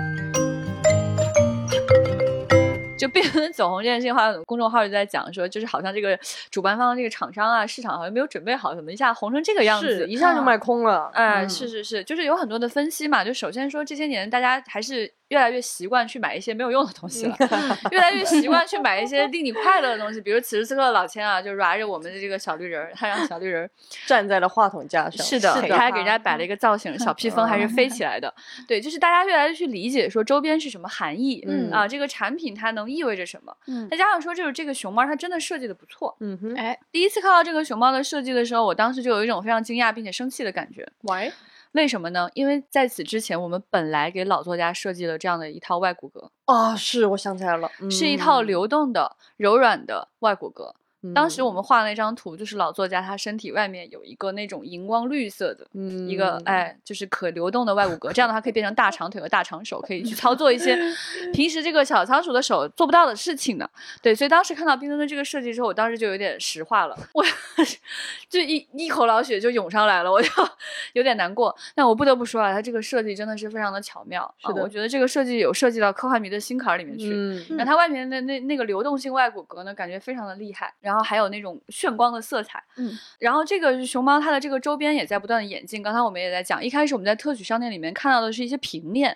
[2.99, 6.19] 就冰墩墩走红这件事情，的话公众号就在讲说，就是好像这个
[6.51, 11.11] 主办方这个厂商啊，市场好像没有准备好，怎么一下红成这个样子，一下就卖空了。
[11.13, 13.25] 哎，嗯是是是，就是有很多的分析嘛。
[13.25, 17.37] 就首先说这些年大家还是越来越习惯去买一些没有用的东西了，
[17.91, 20.21] 越来越习惯去买一些令你快乐的东西。
[20.21, 23.71] 比如此时此刻老千啊，就 r 着我们的这个小绿人儿，他让小绿人儿
[24.07, 25.27] 站在了话筒架上。
[25.27, 28.33] 是的，是他还给人家摆了一个造型，小披风还是飞起来的。
[28.69, 33.57] 对，就是大家越来越去理解说周边是什么含义，嗯啊，这个产品它能意味着什么。
[33.67, 36.17] 嗯再加上说就是这个熊猫它真的设计的不错。
[36.21, 40.87] 嗯哼，哎，第一次看到这个熊猫的设计的时候，我当时就有一种非常惊讶并且生气的感觉。
[41.03, 41.33] 喂，
[41.73, 42.29] 为什么呢？
[42.35, 50.75] 因为在此之前，我们本来给老作家设计了这样的一套外骨骼，啊，是我想起来了，是一套嗯流动的、柔软的外骨骼。
[51.15, 55.67] 当时我嗯们画的那张图，就是老作家他身体外面有一个那种荧光绿色的。
[55.75, 60.79] 嗯一个哎，就是可流动的外骨骼，这样的话可以变成大长腿和大长手，可以去操作一些
[61.35, 63.69] 平时这个小仓鼠的手做不到的事情呢。
[64.03, 67.25] 对，所以当时看到冰墩墩这个设计之后，我当时就有点石化了，我
[68.29, 70.29] 就一一口老血就涌上来了，我就
[70.95, 71.55] 有点难过。
[71.75, 77.13] 但我不得不说啊，它这个设计真的是非常的巧妙，是的啊我觉得这个设计有设计到科幻迷的心坎儿里面去。
[77.15, 85.83] 嗯然后它外面的那那个流动性外骨骼呢，感觉非常的厉害，然后还有那种炫光的色彩，嗯，然后这个熊猫它的这个周边也在不断的演进。
[85.83, 89.11] 刚才我们也在讲，一开始我们在特许商店里面看到的是一些平面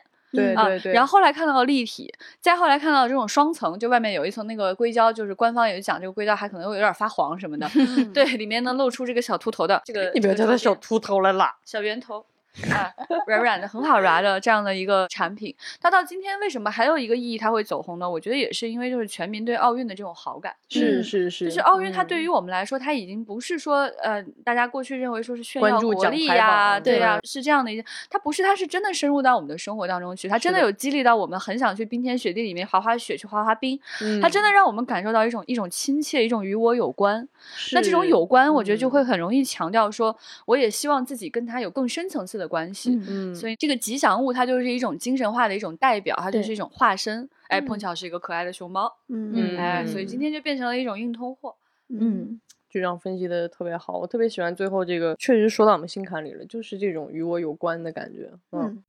[0.55, 7.69] 啊对对对，然后后来看到了立体，再后来看到这种双层，就外面有一层那个硅胶，就是官方也讲这个硅胶还可能会有点发黄什么的，
[8.15, 11.57] 对，里面能露出这个小秃头的这个，你不要叫它小秃头了啦。
[11.65, 12.25] 小圆头。
[12.71, 12.93] 啊，
[13.27, 18.09] 软软的，很好 软的这样的一个产品，它到今天为什么还有一个意义它会走红呢？
[18.09, 37.27] 我觉得也是因为就是全民对奥运的这种好感，是是是，就是奥运，它对于于我们来说，它已经不是说呃，大家过去认为说是炫耀国力呀，榜对呀、对是这样的一些，它不是，它是真的深入到我们的生活当中去，它真的的有激励到我们，很想去冰天雪地里面滑滑雪，去滑滑冰，嗯它真的让我们感受到一种一种亲切，一种与我有关。
[37.73, 42.95] 那这种有关，我觉得就会很容易强调说，我也希望自己跟他有更深层次的关系。
[42.95, 47.29] 嗯嗯，所以这个吉祥物它就是一种精神化的一种代表，它就是一种化身。
[47.49, 51.55] 哎，碰嗯巧是一个可爱的熊猫，嗯哎，所以嗯今天就变成了一种硬通货。
[51.89, 58.31] 嗯局长分析的特别好，我特别喜欢最后这个，确实说到我们心坎里了，就是这种与我有关的感觉。
[58.53, 58.83] 嗯，嗯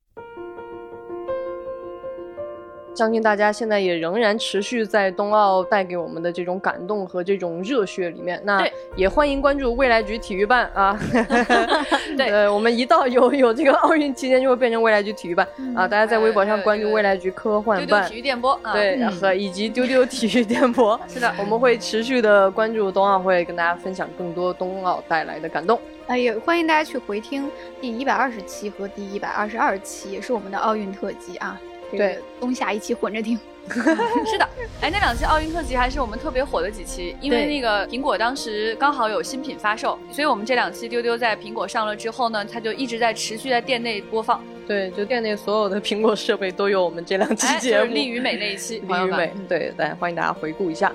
[2.93, 8.39] 相信大家现在也仍然持续在冬奥带给我们的这种感动和这种热血里面。
[8.43, 10.99] 那对也欢迎关注未来局体育办啊。
[12.17, 15.87] 对呃，我们一到有有这个奥运期间，就会变成未来局体育办啊。
[15.87, 18.17] 大家在微博上呃关注未来局科幻办丢丢体。
[18.17, 25.79] 育电波啊，对，嗯和以及丢丢体育电波，是的我们会持续的关注冬奥会，跟大家分享更多冬奥带来的感动。
[26.07, 27.49] 啊，也欢迎大家去回听
[27.79, 31.57] 第一百二十期和第一百二十二期，也是我们的奥运特辑啊。
[31.91, 33.39] 这个对，冬夏一起混着听。
[33.69, 34.49] 是的，
[34.81, 47.85] 哎，那两期奥运特辑还是我们特别火的几期，因为那个苹果当时刚好有新品发售，所以我们这两期丢丢在苹果上了之后呢，它就一直在持续在店内播放，对，就店内所有的苹果设备都有我们这两期哎，就节目。
[47.85, 50.91] 是利与美那一期， 朋友们李宇美，对，大家欢迎大家回顾一下。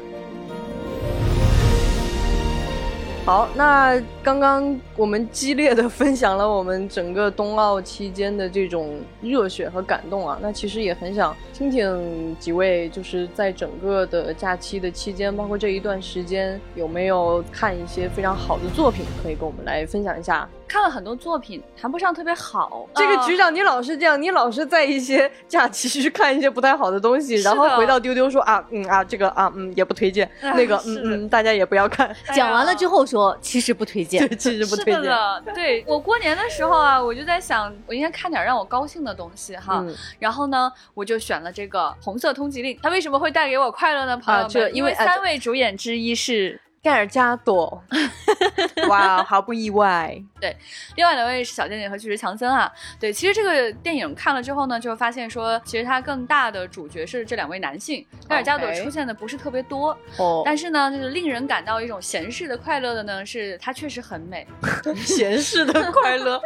[3.24, 20.48] 好，那刚刚我们激烈的分享了我们整个冬奥期间的这种热血和感动啊，那其实也很想听听几位就是在整个的假期的期间，包括这一段时间，有没有看一些非常好的作品，可以跟我们来分享一下。
[20.68, 22.88] 看了很多作品，谈不上特别好。
[22.96, 34.36] 这个啊局长，你老是这样，你老是在一些假期去看一些不太好的东西，然后回到丢丢说啊，嗯啊，这个啊，嗯，也不推荐，哎 那个，嗯嗯，大家也不要看， 讲完了之后说，其实不推荐对，。
[34.36, 35.02] 其实不是推荐。
[35.02, 39.80] 的了，对我过年的时候啊，我就在想，我应该看点让我高兴的东西哈。
[39.80, 44.16] 嗯然后呢，我就选了这个《红色通缉令》，它为什么会带给我快乐呢？
[44.16, 47.82] 朋友们，因为三位主演之一是盖尔加朵，
[48.88, 50.16] 哇，毫不意外。
[50.40, 50.54] 对
[50.94, 52.70] 另外两位是小贱贱和巨石强森啊。
[53.00, 64.46] 对，其实这个电影看了之后呢，就发现说，其实它更大的主角是这两位男性，盖尔加朵出现的不是特别多哦，但是呢，就是令人感到一种闲适的快乐的呢，是它确实很美，
[65.04, 66.40] 闲适的快乐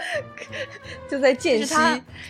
[1.07, 1.75] 就在间隙，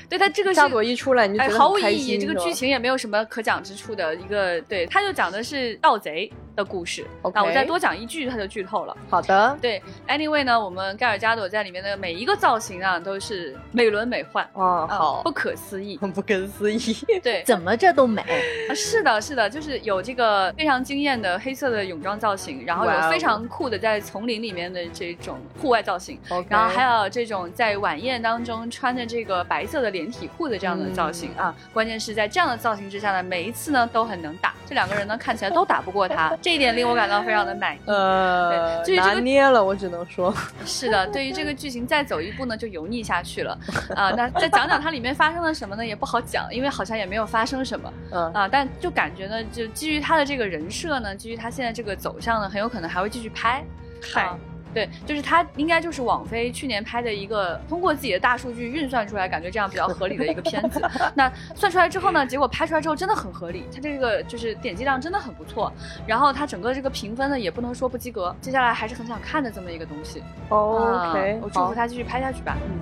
[0.09, 6.29] 对它这个是加朵一出来你就毫无意义，这个剧情也没有什么可讲之处的一个，对，它就讲的是盗贼
[6.61, 7.07] 的故事。
[7.33, 8.96] 啊，我再多讲一句，它就剧透了。
[9.09, 15.96] 好的对，anyway 呢，我们盖尔加朵在里面的每一个造型啊，都是美轮美奂，哦，啊好不，可思议。
[16.14, 16.94] 不可思议。
[17.23, 18.20] 对， 怎么这都美？
[18.68, 26.18] 啊是的，是的，就是有这个非常惊艳的黑色的泳装造型，然后有非常酷的在丛林里面的这种户外造型
[26.49, 31.57] 然后还有这种在晚宴当中穿着这个白色的连体裤的这样的造型、嗯啊。
[31.73, 37.79] 关键是在这样的造型之下呢，每一次呢都很能打，这两个人呢看起来都打不过他，这 一点令我感到非常的满意。
[37.87, 40.35] 呃，拿捏了，我只能说，
[40.67, 43.59] 是的，对于这个剧情再走一步呢，就油腻下去了
[43.95, 44.11] 啊。
[44.11, 47.93] 那再讲讲它里面发生了什么呢，也不好讲，因为好像也没有发生什么。
[48.11, 53.65] 嗯，啊，但就感觉呢，就基于他的这个人设呢，基于他现在这个走向呢，很有可能还会继续拍。
[54.03, 54.39] 嗨啊
[54.72, 60.80] 对，就是他应该就是网飞去年拍的一个通过自己的大数据运算出来，感觉这样比较合理的一个片子。
[61.14, 65.72] 那算出来之后呢，结果拍出来之后真的很合理，它这个就是点击量真的很不错，
[66.06, 70.22] 然后它整个这个评分呢也不能说不及格，接下来还是很想看的这么一个东西。
[70.50, 72.56] 哦 OK，我祝福他继续拍下去吧。
[72.62, 72.78] 嗯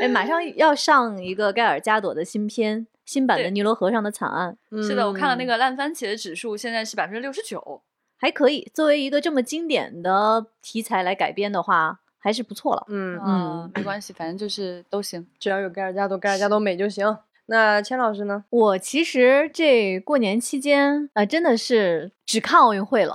[0.00, 7.80] 哎，马上要上一个盖尔加朵的新片，新版的《尼罗河上的惨案》，是的，我看了那个，个烂番茄的指数现在是百分之六十九。
[8.24, 8.66] 还可以。
[8.72, 12.86] 作为一个这么经典的题材来改编的话，还是不错了。
[12.88, 15.26] 嗯，嗯，没关系，反正就是都行。
[15.38, 17.04] 只要有盖尔加朵，盖尔加朵美就行。
[17.46, 18.44] 那千老师呢？
[18.50, 23.14] 我其实这过年期间啊、呃真的是只看奥运会了，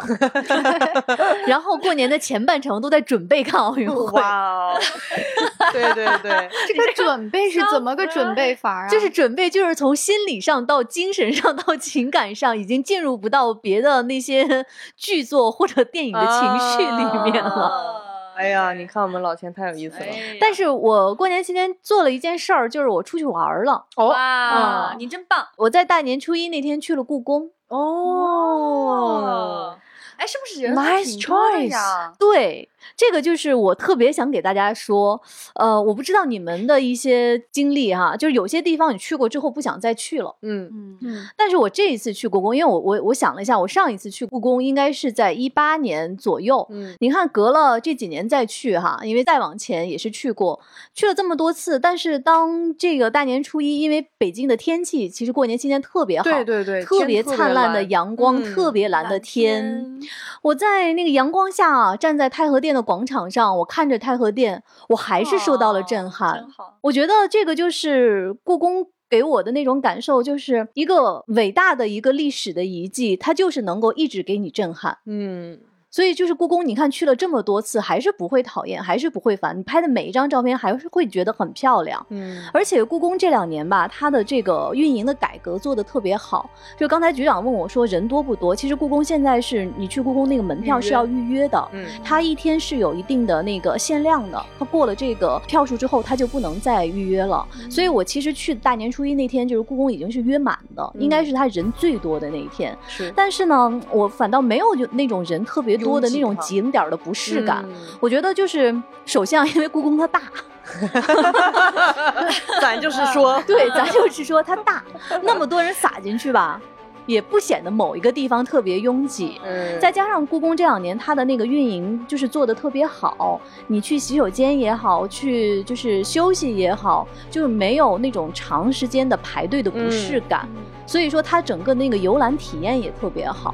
[1.47, 4.19] 然后过年的前半程都在准备看奥运会。
[4.21, 4.79] 哇哦，
[5.73, 8.87] 对对对， 这个准备是怎么个准备法啊？
[8.87, 14.65] 就是准备，就是从心理上到精神上到情感上，已经进入不到别的那些
[14.95, 17.49] 剧作或者电影的情绪里面了。
[17.49, 18.05] 啊
[18.39, 20.05] 哎呀，你看我们老钱太有意思了。
[20.05, 23.85] 哎但是我过年期间做了一件事儿，就是我出去玩儿了。
[23.97, 27.51] 哦哇，嗯你真棒我在大年初一那天去了故宫。
[27.67, 29.77] 哦，！
[30.17, 32.13] 哎，是不是人 Nice 挺多的呀？
[32.17, 35.21] 对，这个就是我特别想给大家说，
[35.55, 40.35] 呃，我不知道你们的一些经历哈，就是有些地方你去过之后不想再去了。
[40.41, 46.67] 嗯嗯嗯，但是我这一次去故宫，因为我我我想了一下，我上一次去故宫应该是在一八年左右。
[46.69, 50.59] 嗯你看，隔了这几年再去哈，因为再往前也是去过，
[50.93, 51.79] 去了这么多次。
[51.79, 59.99] 但是当这个大年初一，因为北京的天气其实过年期间特别好，对对对，特别灿烂的阳光，嗯特别蓝的天。
[60.41, 66.47] 我在那个阳光下啊，站在太和殿的广场上，我看着太和殿，我还是受到了震撼。
[66.81, 74.97] 我觉得这个就是故宫给我的那种感受，就是一个伟大的一个历史的遗迹，它就是能够一直给你震撼。
[75.05, 75.59] 嗯
[75.91, 79.57] 所以就是故宫，你看去了这么多次，还是不会讨厌，还是不会烦。
[79.57, 82.05] 你拍的每一张照片还是会觉得很漂亮。
[82.09, 86.49] 嗯，而且故宫这两年吧，它的这个运营的改革做得特别好。
[86.77, 91.67] 就刚才局长问我说人多不多，其实故宫现在是你去故宫那个门票是要预约的。
[91.73, 97.45] 嗯它一天是有一定的那个限量的，它过了这个票数之后，它就不能再预约了。
[97.69, 102.77] 所以我其实去大年初一那天，就是故宫已经是约满的，应该是它人最多的那一天。
[102.87, 107.63] 是但是呢，我反倒没有就那种人特别多的那种景点的不适感。
[107.67, 108.75] 嗯我觉得就是
[109.05, 110.21] 首先啊，因为故宫它大，
[112.61, 114.83] 咱就是说， 对，咱就是说它大，
[115.23, 116.61] 那么多人撒进去吧，
[117.05, 119.39] 也不显得某一个地方特别拥挤。
[119.43, 130.47] 嗯，再加上故宫这两年它的那个运营就是做的特别好，你去洗手间也好，去就是休息也好，就是没有那种长时间的排队的不适感，
[130.85, 133.53] 所以说它整个那个游览体验也特别好。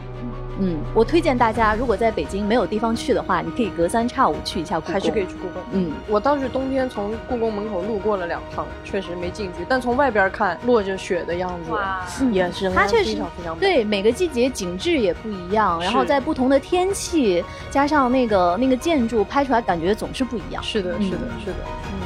[0.60, 5.62] 嗯，我推荐大家，如果在北京没有地方去的话，你可以隔三差五去一下故宫，还是可以去故宫。
[5.74, 13.60] 嗯，我当时冬天从故宫门口路过了两趟，确实没进去，但从外边看落着雪的样子，哇，也是非它确实常非常美。
[13.60, 20.64] 对，每个季节景致也不一样，然后在不同的天气加上那个那个建筑，拍出来感觉总是不一样。
[20.64, 21.58] 是的，嗯是的，是的。
[21.86, 22.00] 嗯。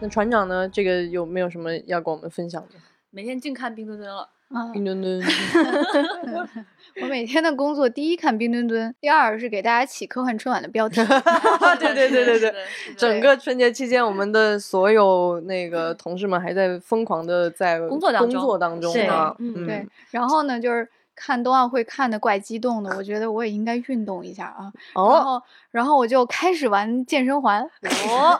[0.00, 0.68] 那船长呢？
[0.68, 2.74] 这个有没有什么要跟我们分享的？
[3.10, 4.28] 每天净看冰墩墩了。
[4.52, 5.20] 啊，冰墩墩，
[7.00, 10.96] 我每天的工作，第一看冰墩墩，第二是给大家起科幻春晚的标题。
[11.80, 12.54] 对对对对对，
[12.96, 19.34] 整个春节期间，我们的所有那个同事们还在疯狂的在工作当中工作当中对呢。
[19.38, 24.70] 嗯嗯对，然后呢，就是看冬奥会看的怪激动的，我觉得我也应该运动一下啊。
[24.94, 28.38] 然哦，后，然后我就开始玩健身环，哦，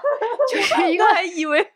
[0.53, 1.67] 就是一个我还以为，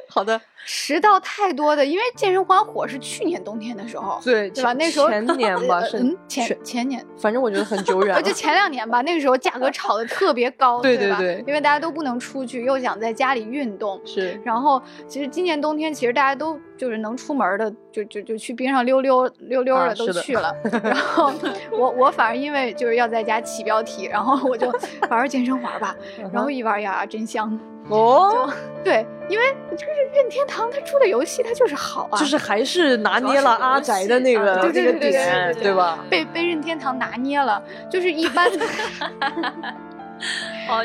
[0.08, 4.72] 好的，迟到太多的，因为健身环火是去年冬天的时候，对对吧？
[4.72, 8.32] 那时候前年吧，是呃嗯，前前年，反正我觉得很久远 就。
[8.32, 14.00] 前两年吧，那个时候价格炒的特别高，对对吧对对因为大家都不能出去，又想在家里运动。
[14.04, 20.54] 是，然后，其实今年冬天，其实大家都就是能出门的，就就就去冰上溜溜溜溜的都去了。
[20.82, 21.32] 然后
[21.72, 24.68] 我我反而因为就是要在家起标题，然后我就
[25.10, 25.94] 玩玩健身环吧。
[26.32, 27.58] 然后一玩呀，真香！
[27.88, 28.52] 哦，
[28.84, 35.98] 对，因为就是任天堂他出的游戏它就是好啊，就是还是拿捏了阿宅的那个啊对对那个点，对对吧？
[36.10, 38.66] 被被任天堂拿捏了，就是一般的。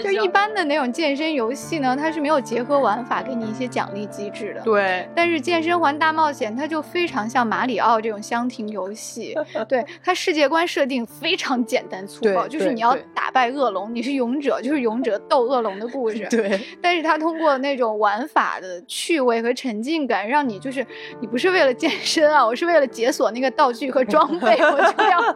[0.03, 4.61] 就一般的那种健身游戏呢，它是没有结合玩法给你一些奖励机制的。
[4.61, 9.35] 对，但是健身环大冒险它就非常像马里奥这种箱庭游戏，
[9.67, 16.27] 对它世界观设定非常简单粗暴，就是你要打败恶龙，你是勇者， 就是勇者斗恶龙的故事。
[16.29, 20.85] 对，但是它通过那种玩法的趣味和沉浸感，让你就是
[21.19, 25.35] 你不是为了健身啊， 我是为了解锁那个道具和装备，我就要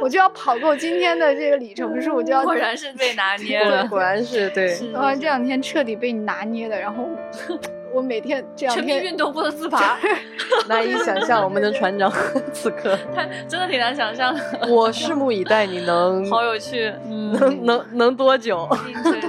[0.00, 3.71] 我就要跑够今天的这个里程数，我就要果然是被拿捏了。
[3.88, 7.08] 果然是对，是啊，这两天彻底被你拿捏的，然后
[7.94, 9.98] 我每天这两全民天运动不能自拔，
[10.66, 12.10] 难以想象我们的船长
[12.52, 16.90] 此刻， 他真的挺难想象的，我拭目以待，你能 好有趣。
[17.06, 18.66] 嗯，能能能多久？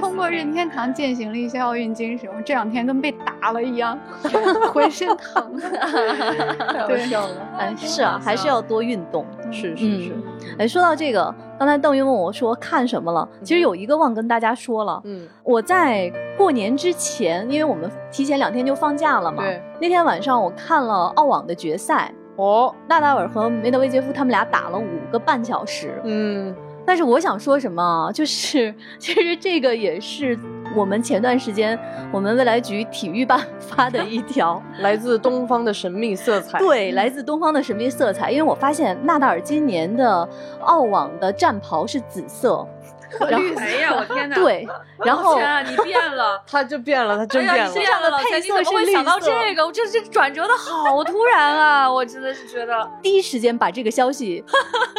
[0.00, 3.98] 通过任天堂践行了一些奥运精神，我这两天跟被打了一样，
[4.72, 5.60] 浑身疼。
[5.60, 9.26] 太笑了，哎，是啊，还是要多运动。
[9.52, 10.12] 是是是，
[10.58, 30.36] 哎，说到这个，刚才邓云问我说看什么了，其实有一个忘跟大家说了，嗯，我在过年之前，因为我们提前两天就放假了嘛，对，那天晚上我看了澳网的决赛，哦，纳达尔和梅德韦杰夫他们俩打了五个半小时，嗯，但是我想说什么啊，就是 其实这个也是
[30.74, 31.78] 我们前段时间
[32.12, 38.30] 我们未来局体育办发的一条， 来自东方的神秘色彩，对，来自东方的神秘色彩。
[38.30, 40.28] 因为我发现纳达尔今年的
[40.62, 42.66] 澳网的战袍是紫色，
[43.30, 44.34] 然后哎呀，我天哪！
[44.34, 44.66] 对，
[45.04, 46.42] 然后天啊，你变了。
[46.46, 47.74] 他就变了，他真变了你。
[47.74, 49.64] 变了，老钱，你怎么会想到这个？
[49.64, 51.90] 我这这转折的好突然啊！
[51.90, 54.44] 我真的是觉得，第一时间把这个消息，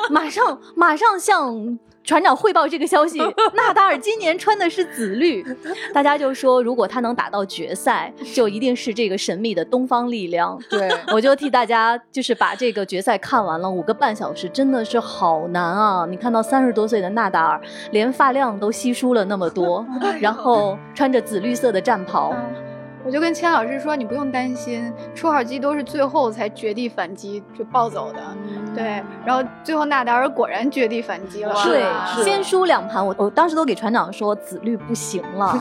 [0.10, 3.20] 马上马上向船长汇报这个消息。
[3.54, 5.44] 纳达尔今年穿的是紫绿，
[5.94, 10.58] 大家就说如果他能打到决赛，就一定是这个神秘的东方力量。
[10.70, 16.06] 对，我就替大家就是把这个决赛看完了，五个半小时真的是好难啊！
[16.10, 19.86] 你看到三十多岁的纳达尔，连发量都稀疏了那么多，
[20.22, 22.54] 然后穿着紫绿色的战袍，嗯，
[23.06, 28.20] 我就跟千老师说，你不用担心，出号机都是最后才绝地反击就暴走的。
[28.74, 31.54] 对，然后最后纳达尔果然绝地反击了。
[31.64, 31.86] 对，
[32.24, 35.56] 先输两盘，我我当时都给船长说紫绿不行了，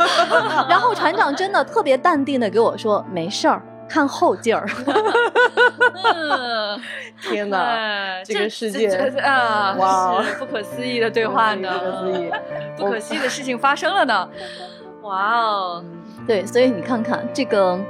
[0.68, 4.66] 然后船长真的特别淡定的给我说没事儿，看后劲儿。
[6.02, 6.80] 嗯，
[7.22, 7.58] 天哪！
[7.58, 8.88] 哎这个世界
[9.20, 12.30] 啊，哇不可思议的对话呢，不可思议，
[12.76, 14.28] 不可思议的事情发生了呢。
[15.02, 15.84] 哇哦，
[16.28, 17.80] 对，所以你看看这个，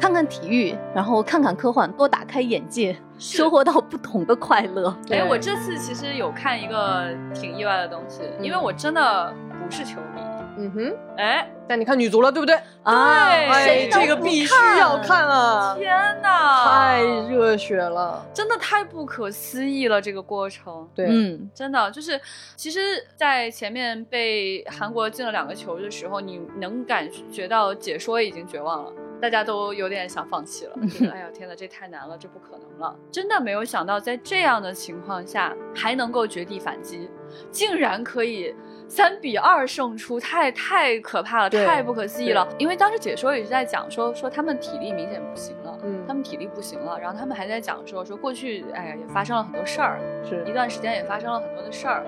[0.00, 4.92] 看看体育，然后看看科幻，多打开眼界，收获到不同的快乐。
[5.06, 9.32] 对哎，我这次其实有看一个挺意外的东西，因为嗯我真的
[9.64, 10.20] 不是球迷。
[10.56, 12.54] 嗯哼，哎，但你看女足了，对不对？
[12.82, 15.74] 啊，哎谁，都不这个必须要看啊！
[15.76, 15.92] 天
[16.22, 18.24] 哪，太热血了。
[18.32, 20.88] 真的太不可思议了，这个过程。
[20.94, 22.20] 对，嗯，真的就是，
[22.56, 32.94] 其实，在前面被韩国进了两个球的时候，你能感觉到解说已经绝望了，大家都有点想放弃了， 觉得哎呀天哪，这太难了，这不可能了。
[33.10, 37.08] 真的没有想到，在这样的情况下还能够绝地反击，
[37.50, 38.54] 竟然可以
[38.88, 42.46] 三比二胜出，太太可怕了，太不可思议了。
[42.58, 46.04] 因为当时解说也是在讲说说他们体力明显不行了，嗯。
[46.06, 50.44] 他们体力不行了，然后他们还在讲说说过去哎呀也发生了很多事儿，是。
[50.46, 52.04] 一，段时间也发生了很多的事儿，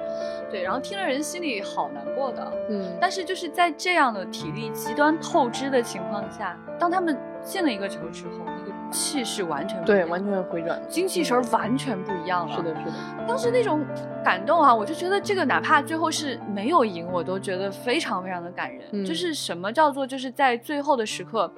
[0.51, 2.53] 对，然后听了人心里好难过的。
[2.69, 10.81] 嗯，但是就是在这样的体力极端透支的情况下，当他们进了一个球之后，那个气势完全对，完全回转。
[10.89, 12.57] 精气神完全不一样了。
[12.57, 12.93] 是的，，是的，
[13.27, 13.85] 当时那种
[14.25, 18.83] 感动啊，我就觉得这个哪怕最后是没有赢，我都觉得非常非常的感人。
[18.93, 21.51] 嗯就是什么叫做就是在最后的时刻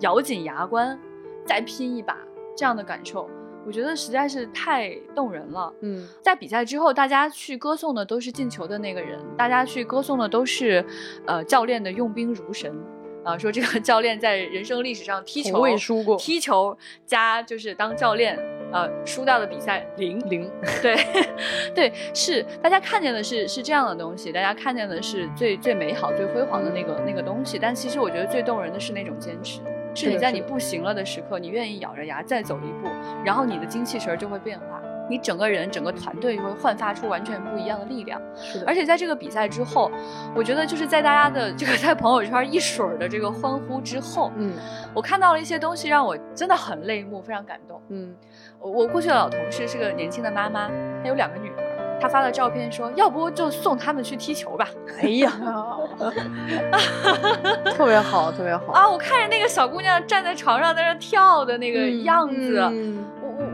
[0.00, 0.98] 咬紧牙关
[1.46, 2.16] 再拼一把
[2.56, 3.28] 这样的感受，
[3.66, 5.72] 我觉得实在是太动人了。
[5.80, 10.84] 嗯，在比赛之后，大家去歌颂的都是进球的那个人，大家去歌颂的都是，
[11.26, 12.74] 呃，教练的用兵如神，
[13.24, 18.38] 啊、说这个教练在人生历史上踢球从未输过踢球加就是当教练，
[18.72, 20.50] 呃，输掉的比赛零零，
[20.82, 20.96] 对，
[21.74, 29.60] 对，是大家看见的是是这样的东西，大家看见的是最最美好、最辉煌的那个那个东西，但其实我觉得最动人的是那种坚持，
[29.94, 32.88] 是你在你不行了的时刻，你愿意咬着牙再走一步，
[33.24, 38.20] 然后你的精气神儿就会变化，你整个人、整个团队就会焕发出完全不一样的力量。
[38.36, 39.90] 是的，而且在这个比赛之后，
[40.34, 44.52] 我觉得就是在大家的这个在朋友圈一水儿的这个欢呼之后，嗯
[44.94, 47.80] 我看到了一些东西，让我真的很泪目，非常感动。
[47.88, 48.14] 嗯，
[48.60, 50.68] 我我过去的老同事是个年轻的妈妈，
[51.02, 51.54] 她有两个女儿。
[52.00, 54.68] 她发了照片说：“要不就送他们去踢球吧。
[55.00, 55.32] 哎呀，
[57.72, 63.04] 特别好，特别”好啊，我看着那个小姑娘站在床上在那跳的那个嗯样子，嗯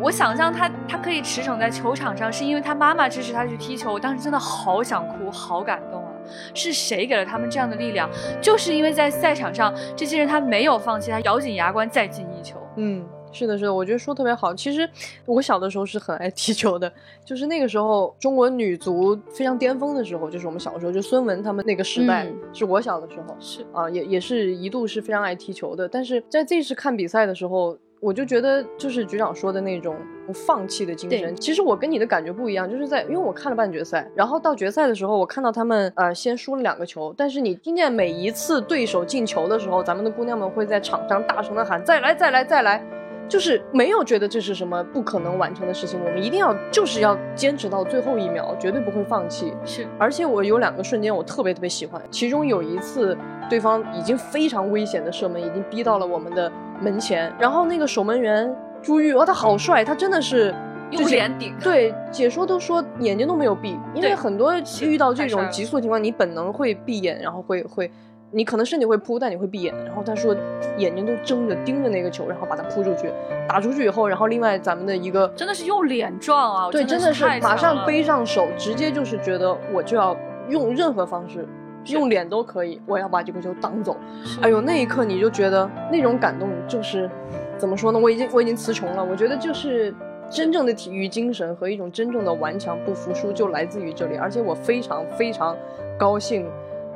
[0.00, 3.92] 我想象他他可以驰骋在球场上，是因为他妈妈支持他去踢球。
[3.92, 6.12] 我当时真的好想哭，好感动啊！
[6.54, 8.08] 是谁给了他们这样的力量？
[8.40, 12.56] 就是因为在赛场上，这些人他没有放弃，他咬紧牙关再进一球。
[12.76, 14.54] 嗯，是的，是的，我觉得说特别好。
[14.54, 14.88] 其实
[15.26, 16.90] 我小的时候是很爱踢球的，
[17.24, 25.88] 就是那个时候中国女足非常巅峰的时候，就是我们小时候，就孙雯他们那个时代，嗯是我小的时候是啊，也也是一度是非常爱踢球的。
[25.88, 29.94] 但是在这次看比赛的时候，我就觉得就是局长说的那种
[30.26, 31.36] 不放弃的精神。
[31.36, 42.99] 其实我跟你的感觉不一样，就是在因为我看了半决赛，然后到决赛的时候，我看到他们呃先输了两个球，但是你听见每一次对手进球的时候，咱们的姑娘们会在场上大声的喊再来再来再来。
[43.30, 49.54] 就是没有觉得这是什么不可能完成的事情，我们一定要就是要坚持到最后一秒，绝对不会放弃。
[49.64, 53.16] 是，而且我有两个瞬间我特别特别喜欢，其中有一次
[53.48, 56.50] 对方已经非常危险的射门，已经逼到了我们的
[56.80, 58.52] 门前，然后那个守门员
[58.82, 60.52] 朱玉，哇，他好帅，他真的是
[60.90, 64.52] 用脸顶对，解说都说眼睛都没有闭，因为很多
[64.82, 67.88] 遇到这种急速情况，你本能会闭眼，然后会会。
[68.32, 69.74] 你可能身体会扑，但你会闭眼。
[69.84, 70.34] 然后他说，
[70.78, 73.12] 眼睛都睁着盯着那个球，然后把它扑出去，
[73.48, 76.70] 打出去以后，然后另外咱们的一个真的是用脸撞啊！
[76.70, 80.16] 对，真的是马上背上手，直接就是觉得我就要
[80.48, 81.44] 用任何方式，
[81.86, 83.96] 用脸都可以，我要把这个球挡走。
[84.40, 87.10] 哎呦，那一刻你就觉得那种感动，就是
[87.58, 87.98] 怎么说呢？
[87.98, 89.04] 我已经我已经词穷了。
[89.04, 89.92] 我觉得就是
[90.30, 94.16] 真正的体育精神和一种真正的顽强不服输，就来自于这里。
[94.16, 95.56] 而且我非常非常
[95.98, 96.46] 高兴。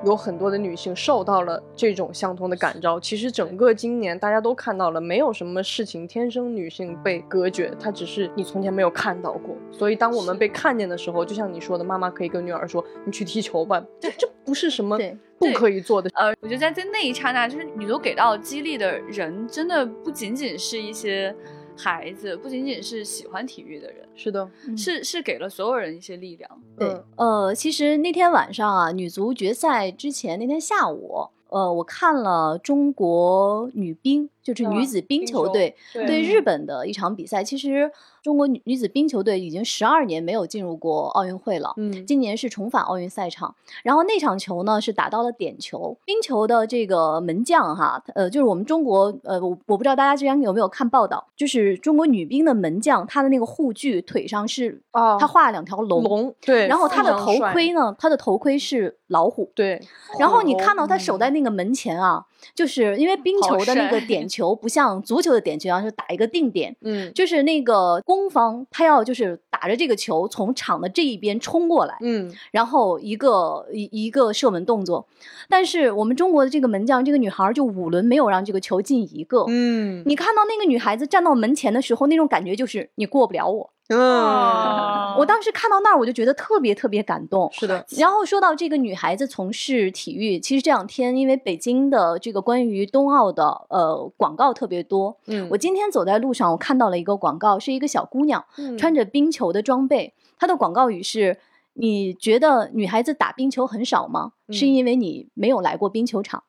[0.04, 2.98] 有很多的女性受到了这种相同的感召。
[3.00, 9.56] 其实整个今年大家都看到了，没有什么事情天生女性被隔绝，它只是你从前没有看到过。
[9.70, 14.98] 所以当我们被看见的时候，就像你说的，妈妈可以跟女儿说：“你去踢球吧。”这这不是什么
[15.38, 16.10] 不可以做的。
[16.14, 21.34] 呃，我觉得在在那一刹那，就是你都给到激励的人，真的不仅仅是一些
[21.76, 26.62] 孩子，不仅仅是喜欢体育的人，是的，是是给了所有人一些力量。
[26.78, 37.42] 对嗯，呃，其实那天晚上啊，女足决赛之前那天下午，呃，我看了中国女乒，就是女啊子冰冰球球队对对日本的一场比赛。
[37.42, 37.90] 其实
[38.22, 41.72] 中国女女子冰球队已经十二年没有进入过奥运会了。
[41.76, 45.96] 嗯今年是重返奥运赛场，然后那场球呢是打到了点球。
[46.04, 59.80] 冰球的这个门将哈，呃，就是我们中国，呃，我我不知道大家之前有没有看报道，就是中国女兵的门将，她的那个护具腿上是，哦她画了两条龙，龙对，然后她的头盔呢，她的头盔是老虎，对，
[60.18, 62.24] 然后你看到他嗯守在那个门前啊，
[62.54, 75.06] 就是因为冰球的那个点 球不像足球的点球一样是打一个定点，嗯就是那个攻方他要就是打着这个球从场的这一边冲过来，嗯然后一个一一个射门动作，
[75.48, 79.44] 但是我们中国的这个门将这个女孩就五轮没有让这个球进一个。
[79.48, 83.70] 嗯你看到那个女孩子站到门前的时候，那种感觉就是你过不了我。
[83.92, 87.50] 嗯， 我当时看到那儿，我就觉得特别特别感动。
[87.52, 95.46] 是的，然后说到这个女孩子从事体育，其实这两天因为北京的这个关于冬奥的呃广告特别多，嗯。
[95.50, 98.78] 我今天走在路上，我看到了一个广告，是一个小姑娘嗯。
[98.78, 101.36] 穿着冰球的装备，她的广告语是：
[101.74, 104.32] 你觉得女孩子打冰球很少吗？
[104.48, 106.42] 是嗯因为你没有来过冰球场。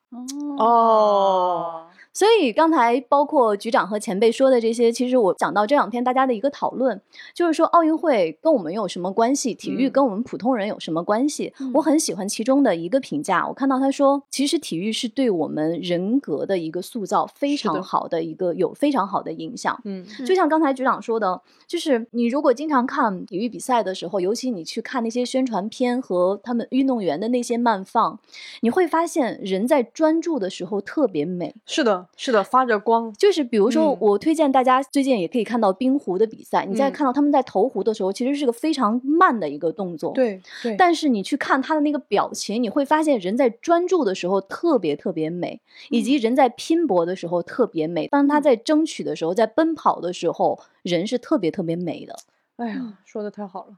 [0.57, 1.84] 哦，
[2.15, 7.01] 所以刚才包括局长和前辈说的这些，其实我讲到这两天大家的一个讨论，
[7.33, 9.53] 就是说奥运会跟我们有什么关系？
[9.53, 11.53] 体育嗯跟我们普通人有什么关系？
[11.73, 19.77] 我很喜欢其中的一个评价，我看到他说，其实体育是对我们人格的一个塑造非常好的一个有非常好的影响。
[19.83, 28.17] 嗯就像刚才局长说的，就是你如果经常看体育比赛的时候，尤其你去看那些宣传片和他们运动员的那些慢放，
[28.61, 31.53] 你会发现人在专注的时候特别美。
[31.65, 40.13] 是的，是的，发着光，就是比如说嗯，我推荐大家最近也可以看到冰壶的比赛，你在嗯看到他们在投壶的时候，其实是个非常慢的一个动作。。
[40.13, 48.07] 对对，但是你去看他的那个表情，你会发现人在专注的时候特别特别美，以嗯及人在拼搏的时候特别美。
[48.07, 52.15] 当他在争取的时候，在奔跑的时候，人是特别特别美的。
[52.57, 53.73] 哎呀，说的太好了，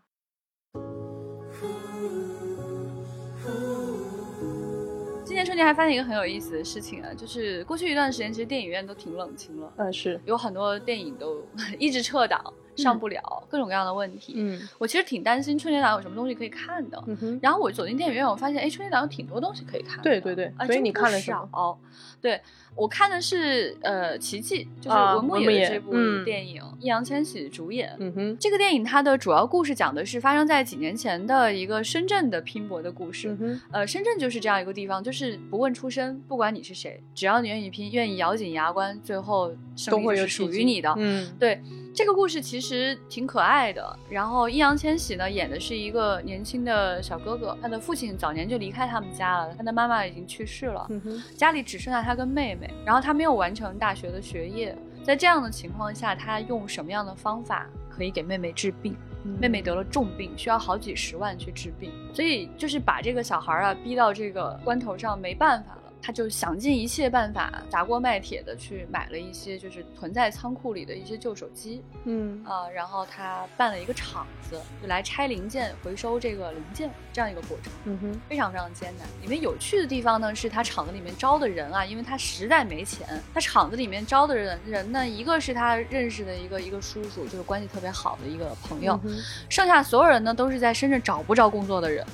[5.38, 11.46] 年春节还发现一个很有意思的事情啊，就是过去一段时间其实电影院都挺冷清了，嗯是，有很多电影都
[11.78, 12.42] 一直撤档，
[12.78, 14.34] 上不了，各种各样的问题。
[14.38, 17.04] 嗯我其实挺担心春节档有什么东西可以看的。
[17.08, 20.04] 嗯哼，然后我走进电影院，我发现，哎，春节档有挺多东西可以看的。
[20.04, 21.80] 对对对啊，所以你看了什么少？
[22.20, 22.42] 对
[22.76, 27.96] 我看的是呃《奇迹》，就是啊文牧野野的这部嗯电影，易烊千玺主演。
[28.00, 33.30] 嗯哼，这个电影它的主要故事讲的是发生在几年前的一个深圳的拼搏的故事。
[33.30, 40.94] 嗯哼，呃，深圳就是这样一个地方，就是不问出身，不管你是谁，只要你愿意拼，愿意咬紧牙关，最后胜都会是属于你的。
[40.98, 41.62] 嗯对
[41.98, 44.00] 这个故事其实挺可爱的。
[44.08, 58.96] 然后易烊千玺呢演的是一个年轻的小哥哥，他的父亲早年就离开他们家了，他的妈妈已经去世了，嗯，家里只剩下他跟妹妹，然后他没有完成大学的学业，在这样的情况下，他用什么样的方法可以给妹妹治病？
[59.40, 65.77] 妹妹得了重病，需要好几十万去治病，所以就是把这个小孩啊逼到这个关头上，没办法了。
[66.08, 77.74] 他就想尽一切办法，砸锅卖铁的去买了一些就是囤在仓库里的一些旧手机嗯啊、然后他办了一个厂子，就来拆零件、回收这个零件这样一个过程。
[77.84, 79.06] 嗯哼，非常非常艰难。
[79.22, 92.06] 里面有趣的地方呢，是他厂子里面招的人啊，因为他实在没钱，他厂子里面招的人人呢，一个是他认识的一个一个叔叔，就是关系特别好的一个朋友，嗯剩下所有人呢都是在深圳找不着工作的人，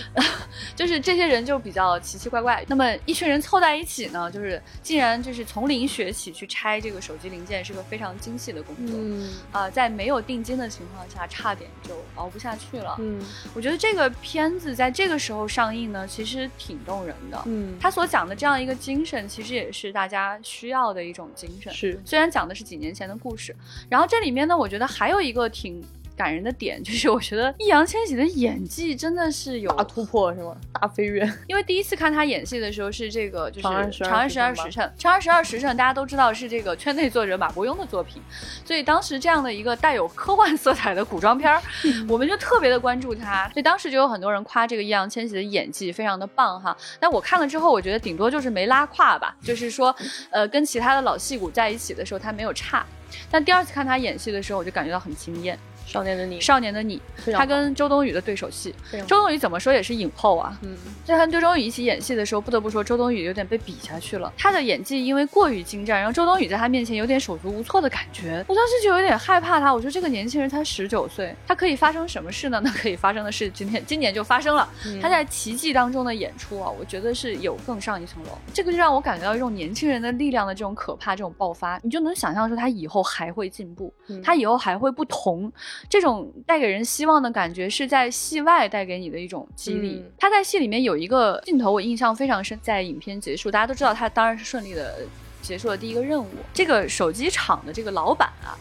[0.76, 2.62] 就是这些人就比较奇奇怪怪。
[2.68, 8.96] 那么一群人凑在一起呢，就是竟然就是从零学起去拆这个手机零件，是个非常精细的工作。
[8.98, 12.96] 嗯啊、在没有定金的情况下，差点就熬不下去了。
[12.98, 13.22] 嗯
[13.54, 17.40] 我觉得这个片子在这个时候上映呢，其实挺动人的。
[17.46, 21.72] 嗯，他所讲的这样一个精神，其实也是大家需要的一种精神。
[21.72, 23.54] 是虽然讲的是几年前的故事，
[23.88, 25.80] 然后这里面呢，我觉得还有一个挺
[26.16, 30.56] 感人的点，就是我觉得易烊千玺的演技真的是有大突破是吗？
[30.72, 34.86] 大飞跃， 因为第一次看他演戏的时候是这个，就是长安十二时辰》。
[35.00, 38.22] 长安十二时辰大家都知道是这个圈内作者马伯庸的作品，
[38.64, 41.60] 所以当时这样的一个带有科幻色彩的古装片儿，
[42.08, 43.48] 我们就特别的关注他。
[43.52, 46.76] 所以当时就有很多人夸这个易烊千玺的演技非常的棒哈。
[47.00, 49.94] 但我看了之后，我觉得顶多就是没拉胯吧，就是说，
[50.30, 52.84] 呃，跟其他的老戏骨在一起的时候他没有差。
[53.30, 55.56] 但第二次看他演戏的时候，我就感觉到很惊艳。
[55.86, 57.00] 少年的你，少年的你》，
[57.32, 58.74] 他跟周冬雨的对手戏。
[59.06, 64.32] 周冬雨怎么说也是影后啊，嗯在和周冬雨一起演戏的时候，不得不说周冬雨有点被比下去了。
[64.36, 68.44] 她的演技因为过于精湛，然后周冬雨在她面前有点手足无措的感觉。
[68.48, 72.60] 我当时就有点害怕她，我说这个年轻人才十九岁，他可以发生什么事呢？
[72.64, 74.68] 那可以发生的事今天今年就发生了。
[74.86, 78.30] 嗯他在《奇迹》当中的演出啊，我觉得是有更上一层楼。
[78.52, 85.52] 这个就让我感觉到一种年轻人的力量的这种可怕，这种爆发，你就能想象说他以后还会进步，嗯他以后还会不同。
[85.88, 90.02] 这种带给人希望的感觉是在戏外带给你的一种激励。
[90.04, 95.06] 嗯他在戏里面有一个镜头，我印象非常深，在影片结束，大家都知道他当然是顺利的
[95.42, 96.28] 结束了第一个任务。
[96.52, 98.56] 这个手机厂的这个老板啊，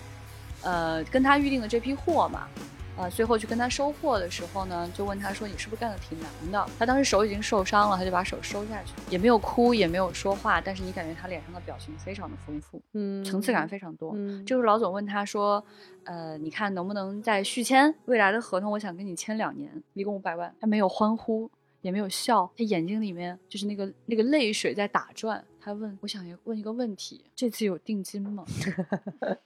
[0.61, 2.47] 呃，跟他预定的这批货嘛。
[2.95, 14.11] 呃，最后去跟他收货的时候呢，就问他说：“你是不是干的挺难的？”他当时手已经受伤了，他就把手收下去，也没有哭，也没有说话，但是你感觉他脸上的表情非常的丰富，嗯层次感非常多。
[14.15, 15.63] 嗯这个时候老总问他说
[16.05, 18.71] ：“呃，你看能不能再续签未来的合同？
[18.71, 21.49] 我想跟你签两年，一共五百万。”他没有欢呼，
[21.81, 25.43] 也没有笑，他眼睛里面就是那个那个泪水在打转。
[25.63, 28.43] 他问：“我想问一个问题，这次有定金吗？”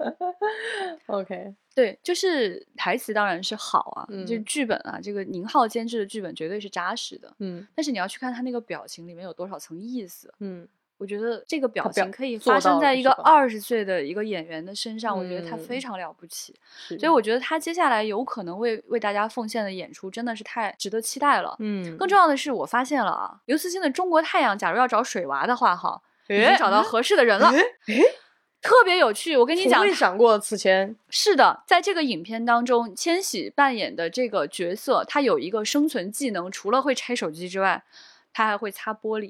[1.07, 7.31] OK，对，就是台词当然是好啊，嗯就是剧本啊，这个宁浩监制的剧本绝对是扎实的。
[7.39, 16.55] 嗯但是你要去看他那个表情里面有多少层意思，嗯我觉得这个表情可以发生在一个二十岁的一个演员的身上，我觉得他非嗯常了不起。
[16.75, 21.55] 是所以我觉得他接下来有可能为为大家奉献的演出真的是太值得期待了。
[21.59, 27.51] 嗯更重要的是，我发现了啊，刘慈欣的《中国太阳》，假如要找水娃的话，哈，已经诶找到合适的人了，
[28.61, 29.37] 特别有趣。
[29.37, 37.83] 我跟你从讲，未想过此前是的，在这个影片当中，千玺扮演的这个角色，他有一个生存技能，除了会拆手机之外，
[38.33, 39.29] 他还会擦玻璃。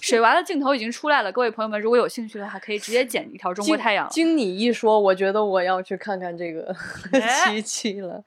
[0.00, 6.74] 水娃的镜头已经出来了，各位朋友们，如果有兴趣的话，可以直接 剪一条中国太阳了，经你一说，我觉得我要去看看这个
[7.12, 8.22] 哎 七七了，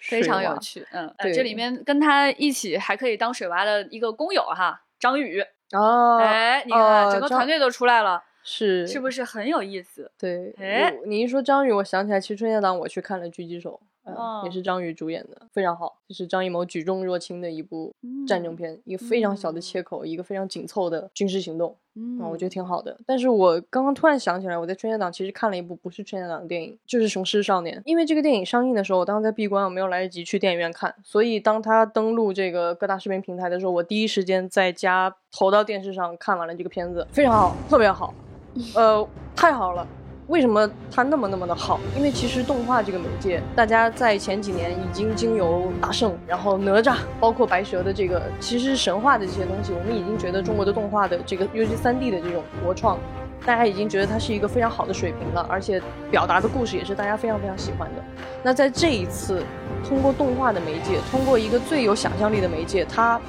[0.00, 0.84] 非常有趣。
[0.90, 5.44] 嗯，这里面跟他一起还可以当水娃的一个工友哈，张宇。
[5.72, 10.10] 哦，哎，你看、哦整个团队都出来了，是是不是很有意思？
[10.18, 17.94] 对，哎你一说张宇，我想起来，其实春节档我去看了《狙击手》嗯，哦也是张宇主演的，非常好，就是张艺谋举重若轻的一部
[18.26, 22.96] 战争嗯片，一个非常小的嗯切口，一个非常紧凑的军事行动，嗯啊，我觉得挺好的。
[23.06, 27.78] 但是我刚刚突然想起来，我在春节档其实看了一部不是春节档的电影，就是《雄狮少年》。
[27.84, 38.14] 因为这个电影上映的时候，我当时在闭关，我没有来得及去电影院看，所以当它登录这个各大视频平台的时候，我第一时间在家投到电视上看完了这个片子，非常好，特别好，
[38.74, 39.86] 呃，太好了。
[40.30, 41.80] 为什么它那么那么的好？
[41.96, 52.96] 因为其实动画这个媒介，大家在前几年已经经由大圣，然后哪吒，包括白蛇的这个其实神话的这些东西，我们已经觉得中国的动画的这个，尤其三 D 的这种国创，
[53.44, 58.04] 大家已经觉得它是一个非常好的水平了，而且表达的故事也是大家非常非常喜欢的。
[58.44, 59.42] 那在这一次，
[59.84, 63.20] 通过动画的媒介，通过一个最有想象力的媒介，它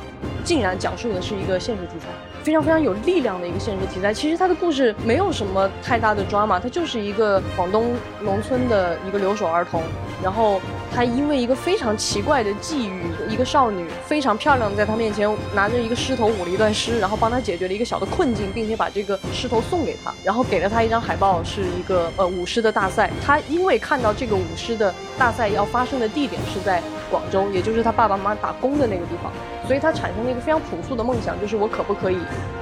[0.43, 2.05] 竟然讲述的是一个现实题材。
[2.43, 4.13] 非常非常有力量的一个现实题材。
[4.13, 9.83] 其实它的故事没有什么太大的抓马，他就是一个广东农村的一个留守儿童，
[10.23, 10.59] 然后
[10.93, 23.09] 他因为一个非常奇怪的际遇，一个少女非常漂亮，在他面前拿着一个狮头舞了一段诗，然后帮他解决了一个小的困境，并且把这个狮头送给他，然后给了他一张海报，是一个呃舞狮的大赛。
[23.25, 29.31] 他因为看到这个舞狮的大赛要发生的地点是在广州，也就是他爸爸妈妈打工的那个地方，
[29.67, 32.17] 所以他产生了一个非常朴素的梦想，就是我可不可以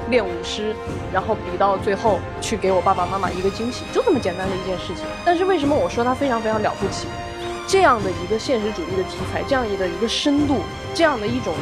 [0.09, 0.75] 练舞狮，
[1.13, 5.05] 然后比到最后去给我爸爸妈妈一个惊喜，就这么简单的一件事情。
[5.23, 7.07] 但是为什么我说它非常非常了不起？
[7.67, 10.61] 这样的一个现实主义的题材，这样的一个深度，
[10.95, 11.53] 这样的一种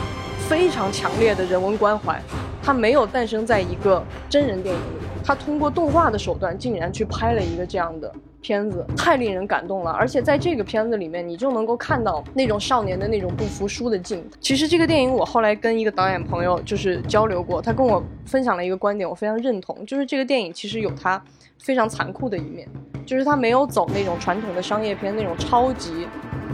[0.48, 2.22] 非常强烈的人文关怀，
[2.64, 4.82] 它没有诞生在一个真人电影
[5.28, 8.10] 他，通过动画的手段，竟然去拍了一个这样的
[8.40, 9.92] 片子，太令人感动了。
[9.92, 14.26] 而且在这个片子里面，你就能够看到那种少年的那种不服输的劲。
[14.40, 21.22] 其实这个电影，我后来跟一个导演朋友就是交流过，他跟我分享了一个观点，我非常认同，就是这个电影其实有它
[21.60, 22.66] 非常残酷的一面。
[23.06, 26.08] 就是他没有走那种传统的商业片那种超级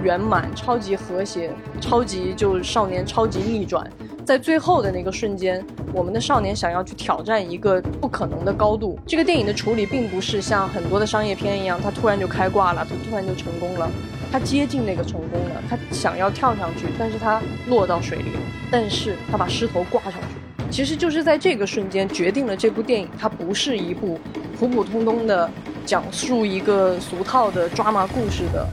[0.03, 3.88] 圆满、超级和谐、超级就少年超级逆转，
[4.26, 5.63] 在最后的那个瞬间，
[5.93, 8.97] 我们的少年想要去挑战一个不可能的高度。
[9.05, 13.89] 这个电影的处理并不是像很多的商业片一样，他突然就开挂了，他突然就成功了，
[14.32, 18.32] 他接近那个成功了，他想要跳上去，但是他落到水里，
[18.71, 20.67] 但是他把狮头挂上去。
[20.71, 24.19] 其实就是在这个瞬间决定了这部电影它不是一部
[24.57, 25.47] 普普通通的
[25.86, 28.67] 讲述一个俗套的抓马故事的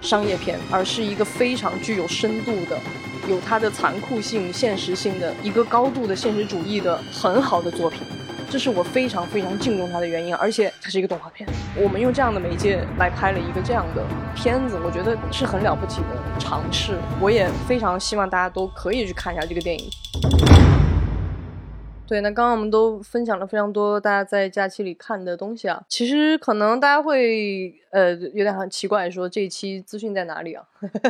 [0.00, 2.78] 商业片，而是一个非常具有深度的、
[3.28, 8.02] 有它的残酷性、现实性的一个高度的现实主义的很好的作品。
[8.48, 14.04] 这是我非常非常敬重它的原因，而且它是一个动画片，我们用这样的媒介来拍了一个这样的
[14.36, 16.96] 片子，我觉得是很了不起的尝试。
[17.20, 19.90] 我也非常希望大家都可以去看一下这个电影。
[22.06, 25.82] 对，那刚刚我们都分享了非常多大家在假期里看的东西啊。
[25.88, 30.64] 其实可能大家会呃有点很奇怪，说这一期资讯在哪里啊？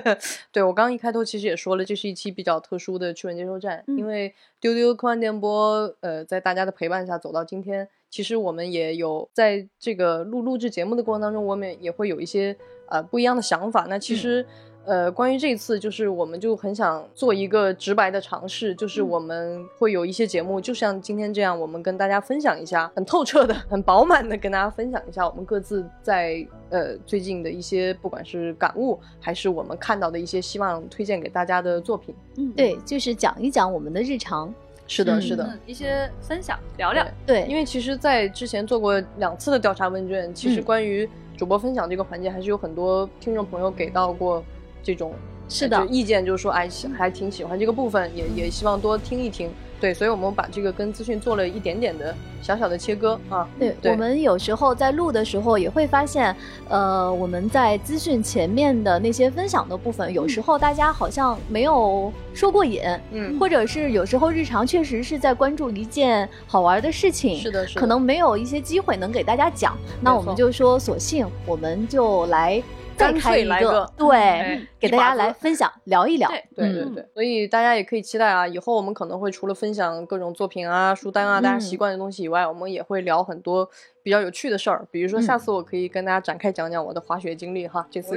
[0.51, 12.57] 对我刚刚一开头其实也说了，这是一期比较特殊的趣闻接收站，因为丢丢科幻电波呃在大家的陪伴下走到今天，其实我们也有在这个录录制节目的过程当中，我们也会有一些
[12.89, 13.87] 呃不一样的想法。
[13.91, 14.47] 那其实。
[14.87, 32.14] 呃，关于这一次，就是我们就很想做一个直白的尝试，就是我们会有一些节目，就像今天这样，我们跟大家分享一下，很透彻的、很饱满的跟大家分享一下我们各自在呃最近的一些，不管是感悟，还是我们看到的一些希望推荐给大家的作品。
[32.37, 34.55] 嗯，对，就是讲一讲我们的日常。
[34.89, 35.43] 是的，嗯是的。
[35.43, 37.05] 嗯，一些分享聊聊。
[37.26, 44.45] 对，因为其实，在之前做过两次的调查问卷，其实嗯关于主播分享这个环节，还是有很多听众朋友给到过
[44.87, 45.12] 这种
[45.49, 49.51] 是的呃意见，就是说，哎，还挺喜欢这个部分，也也希望多听一听。
[49.80, 53.47] 对，所以我们把这个跟资讯做了一点点的小小的切割啊。
[53.59, 56.34] 对，对我们有时候在录的时候也会发现，
[56.68, 62.80] 呃，我们在资讯前面的那些分享的部分，有时候大家好像没有说过瘾，
[63.11, 67.80] 嗯，或者是有时候日常确实是在关注一件好玩的事情，是的，是的。
[67.80, 72.62] 可能没有一些机会能给大家讲，那我们就说，索性我们就来
[72.97, 76.29] 再干开一个脆来个，对，哎给大家来分享聊一聊。
[76.29, 83.69] 对嗯对对对，所以大家也可以期待啊，以后我们可能会除了分享各种作品啊、书单啊，大家嗯习惯的东西以外，我们也会聊很多
[84.03, 84.87] 比较有趣的事儿。
[84.91, 88.17] 比如说，嗯下次我可以跟大家展开讲讲我的滑雪经历哈，这次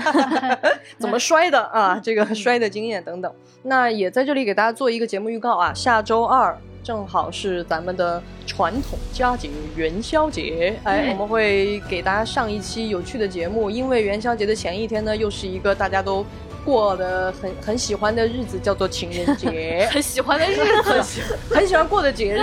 [0.98, 3.32] 怎么摔的啊，这个摔的经验等等。
[3.62, 16.24] 那也在这里给大家做一个节目预告啊，下周二正好是咱们的传统佳节元宵节，哎，我们会给大家上一期有趣的节目，因为元宵节的前一天呢，又是一个大家都。
[16.64, 22.40] 过的很很喜欢的日子叫做情人节， 很喜欢的日很子， 喜很喜欢过的节日，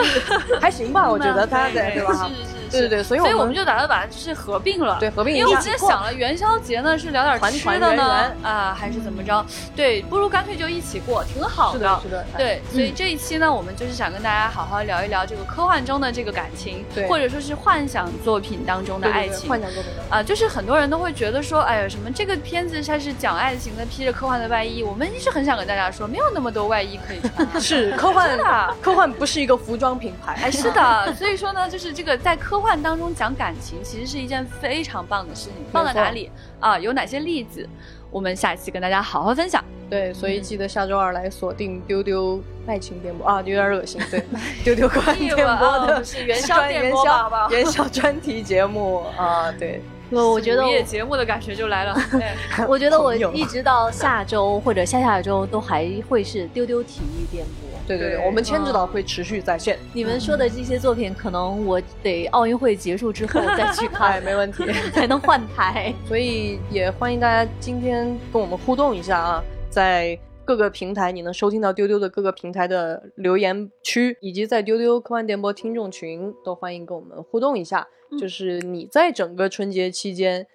[0.62, 1.12] 还行吧？
[1.12, 2.14] 我觉得大家对对吧？
[2.14, 4.98] 是是是，对对对所以我们所我们就打算把它就是合并了。
[5.00, 9.46] 对，合并一因为之前想了元宵节呢是聊点吃的呢啊，还是怎么着？
[9.76, 19.50] 对，不如干脆就一起过，挺好是的，是的，哎对，所以这一期呢，我们就是想跟大家好好聊一聊这个科幻中的这个感情，对或者说是幻想作品当中的爱情。
[19.50, 20.16] 幻想作品的。
[20.16, 24.84] 啊、就是很多人都会觉得说，哎呀，什么这个片子它是讲爱情的，披着科幻的外衣。
[24.84, 27.62] 我们一直很想跟大家说，没有那么多外衣可以穿。
[27.62, 28.38] 是科幻
[28.82, 35.54] 科幻不是一个服装品牌，哎，是的， 所以说呢，就是这个在科幻当中讲感情，其实是一件非常棒的事情。
[35.72, 36.80] 放在哪里啊？
[36.80, 37.68] 有哪些例子？
[38.10, 39.62] 我们下期跟大家好好分享。
[39.90, 44.02] 对，所以记得下周二来锁定丢丢爱情电波啊，有点恶心。
[44.10, 44.24] 对，
[44.64, 49.82] 丢丢观点电波不是元宵专电波吧好不好 元宵专题节目啊，对，
[50.14, 51.96] 我我觉得午我夜节目的感觉就来了。
[52.12, 52.34] 对
[52.68, 57.70] 我觉得我一直到下周或者下下周都还会是丢丢体育电波。
[57.86, 64.66] 对对对，我们千指导会持续在线，你们说的这些作品，可能我得奥运会结束之后 再去哎，看，没问题。
[64.94, 65.94] 才能换台。
[66.08, 77.88] 所以也欢迎大家今天跟我们互动一下啊，在各个平台你能收听到丢丢的各个平台的留言区，以及在丢丢科幻电波听众群，都欢迎跟我们互动一下。
[78.20, 80.46] 就是你在整个春节期间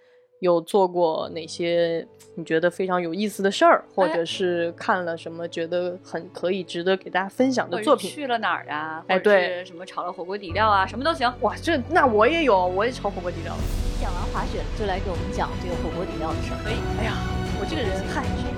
[0.41, 8.11] 有做过哪些你觉得非常有意思的事儿，或者是看了什么觉得很可以值得给大家分享的作品？
[8.11, 9.01] 去了哪儿啊？
[9.01, 11.33] 或者哎对是什么炒了火锅底料啊，什么都行。
[11.41, 13.57] 哇，这那我也有，我也炒火锅底料。
[14.01, 16.59] 讲完滑雪，就来给我们讲这个火锅底料的事儿。
[16.63, 16.79] 可以。
[17.01, 17.19] 哎呀，
[17.59, 18.58] 我这个人嗨，说不